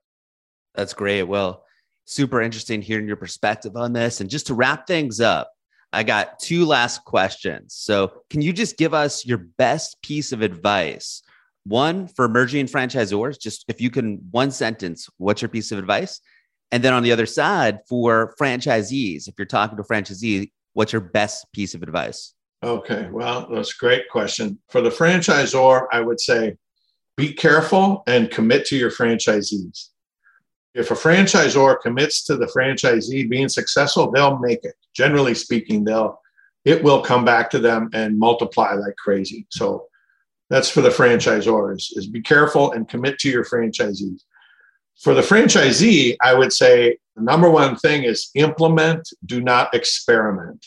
That's 0.76 0.94
great. 0.94 1.24
Well, 1.24 1.64
super 2.06 2.42
interesting 2.42 2.82
hearing 2.82 3.08
your 3.08 3.16
perspective 3.16 3.76
on 3.76 3.94
this. 3.94 4.22
And 4.22 4.30
just 4.30 4.48
to 4.48 4.54
wrap 4.54 4.88
things 4.88 5.20
up, 5.20 5.52
I 5.92 6.04
got 6.04 6.40
two 6.40 6.66
last 6.66 7.06
questions. 7.06 7.76
So, 7.76 8.24
can 8.30 8.42
you 8.42 8.52
just 8.52 8.78
give 8.78 8.94
us 8.94 9.26
your 9.26 9.38
best 9.38 10.02
piece 10.02 10.32
of 10.32 10.42
advice? 10.42 11.22
One 11.66 12.08
for 12.08 12.26
emerging 12.26 12.66
franchisors, 12.66 13.40
just 13.40 13.64
if 13.68 13.80
you 13.80 13.90
can, 13.90 14.20
one 14.32 14.52
sentence, 14.52 15.08
what's 15.18 15.42
your 15.42 15.50
piece 15.50 15.72
of 15.72 15.78
advice? 15.78 16.20
And 16.72 16.84
then 16.84 16.94
on 16.94 17.04
the 17.04 17.12
other 17.12 17.28
side, 17.28 17.80
for 17.88 18.34
franchisees, 18.42 19.28
if 19.28 19.36
you're 19.38 19.46
talking 19.46 19.78
to 19.78 19.84
a 19.84 19.86
franchisee, 19.86 20.52
what's 20.74 20.92
your 20.92 21.02
best 21.02 21.46
piece 21.54 21.76
of 21.76 21.84
advice? 21.84 22.34
Okay, 22.64 23.08
well, 23.12 23.48
that's 23.54 23.76
a 23.76 23.78
great 23.78 24.10
question. 24.10 24.58
For 24.70 24.82
the 24.82 24.90
franchisor, 24.90 25.86
I 25.92 26.02
would 26.02 26.20
say 26.20 26.58
be 27.16 27.34
careful 27.34 28.04
and 28.08 28.32
commit 28.32 28.66
to 28.68 28.76
your 28.76 28.90
franchisees. 28.90 29.90
If 30.74 30.90
a 30.90 30.96
franchisor 30.96 31.82
commits 31.82 32.24
to 32.26 32.36
the 32.36 32.48
franchisee 32.48 33.30
being 33.30 33.50
successful, 33.50 34.12
they'll 34.12 34.40
make 34.40 34.64
it. 34.64 34.76
Generally 34.94 35.36
speaking, 35.36 35.84
they'll 35.84 36.20
it 36.66 36.82
will 36.82 37.02
come 37.02 37.26
back 37.26 37.50
to 37.50 37.60
them 37.60 37.90
and 37.94 38.18
multiply 38.18 38.74
like 38.74 38.96
crazy. 38.96 39.46
So 39.50 39.88
that's 40.50 40.70
for 40.70 40.82
the 40.82 40.90
franchisors 40.90 41.98
is 41.98 42.08
be 42.08 42.22
careful 42.22 42.72
and 42.72 42.88
commit 42.88 43.20
to 43.20 43.30
your 43.30 43.44
franchisees. 43.44 44.22
For 45.02 45.14
the 45.14 45.22
franchisee, 45.22 46.16
I 46.22 46.34
would 46.34 46.54
say 46.54 46.98
the 47.16 47.24
number 47.24 47.50
one 47.50 47.76
thing 47.76 48.04
is 48.04 48.30
implement, 48.36 49.10
do 49.26 49.42
not 49.42 49.74
experiment. 49.74 50.66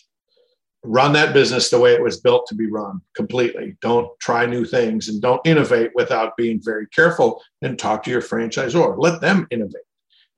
Run 0.83 1.13
that 1.15 1.33
business 1.33 1.71
the 1.71 1.81
way 1.81 1.95
it 1.95 2.03
was 2.03 2.21
built 2.21 2.47
to 2.49 2.55
be 2.55 2.71
run 2.71 3.01
completely. 3.15 3.77
Don't 3.81 4.09
try 4.21 4.47
new 4.47 4.65
things 4.65 5.09
and 5.09 5.23
don't 5.23 5.45
innovate 5.45 5.91
without 5.95 6.37
being 6.37 6.61
very 6.63 6.87
careful 6.89 7.43
and 7.63 7.79
talk 7.79 8.03
to 8.05 8.11
your 8.11 8.23
franchisor. 8.23 8.95
Let 8.99 9.21
them 9.21 9.47
innovate. 9.51 9.86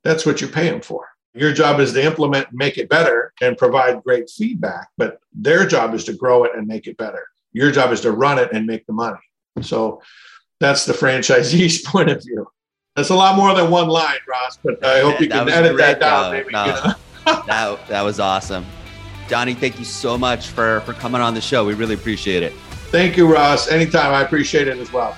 That's 0.05 0.25
what 0.25 0.41
you 0.41 0.49
pay 0.49 0.71
them 0.71 0.81
for. 0.81 1.07
Your 1.35 1.53
job 1.53 1.81
is 1.81 1.93
to 1.93 2.03
implement 2.03 2.49
and 2.49 2.57
make 2.57 2.79
it 2.79 2.89
better 2.89 3.33
and 3.41 3.57
provide 3.57 4.03
great 4.03 4.31
feedback, 4.31 4.89
but 4.97 5.21
their 5.33 5.67
job 5.67 5.95
is 5.95 6.05
to 6.05 6.13
grow 6.13 6.45
it 6.45 6.53
and 6.57 6.67
make 6.67 6.87
it 6.87 6.97
better. 6.97 7.27
Your 7.53 7.71
job 7.71 7.93
is 7.93 8.01
to 8.03 8.13
run 8.13 8.39
it 8.39 8.51
and 8.53 8.67
make 8.67 8.87
the 8.87 8.93
money. 8.93 9.19
So 9.63 10.03
that's 10.61 10.85
the 10.85 10.93
franchisee's 10.93 11.83
point 11.87 12.11
of 12.11 12.23
view. 12.23 12.49
That's 12.97 13.11
a 13.11 13.15
lot 13.15 13.37
more 13.37 13.55
than 13.55 13.71
one 13.71 13.89
line, 13.89 14.19
Ross, 14.29 14.59
but 14.63 14.85
I 14.85 15.01
hope 15.01 15.21
you 15.21 15.29
can 15.29 15.49
edit 15.49 15.77
that 15.77 16.01
down. 16.01 16.33
Maybe, 16.33 16.51
no, 16.51 16.65
you 16.65 16.73
know? 16.73 16.95
that, 17.47 17.89
that 17.89 18.03
was 18.03 18.19
awesome. 18.19 18.67
Johnny, 19.29 19.55
thank 19.55 19.79
you 19.79 19.85
so 19.85 20.19
much 20.19 20.49
for, 20.49 20.81
for 20.81 20.95
coming 20.95 21.21
on 21.21 21.35
the 21.35 21.41
show. 21.41 21.65
We 21.65 21.75
really 21.75 21.95
appreciate 21.95 22.43
it. 22.43 22.53
Thank 22.91 23.17
you, 23.17 23.33
Ross. 23.33 23.69
Anytime. 23.69 24.15
I 24.15 24.23
appreciate 24.23 24.67
it 24.67 24.79
as 24.79 24.93
well. 24.93 25.17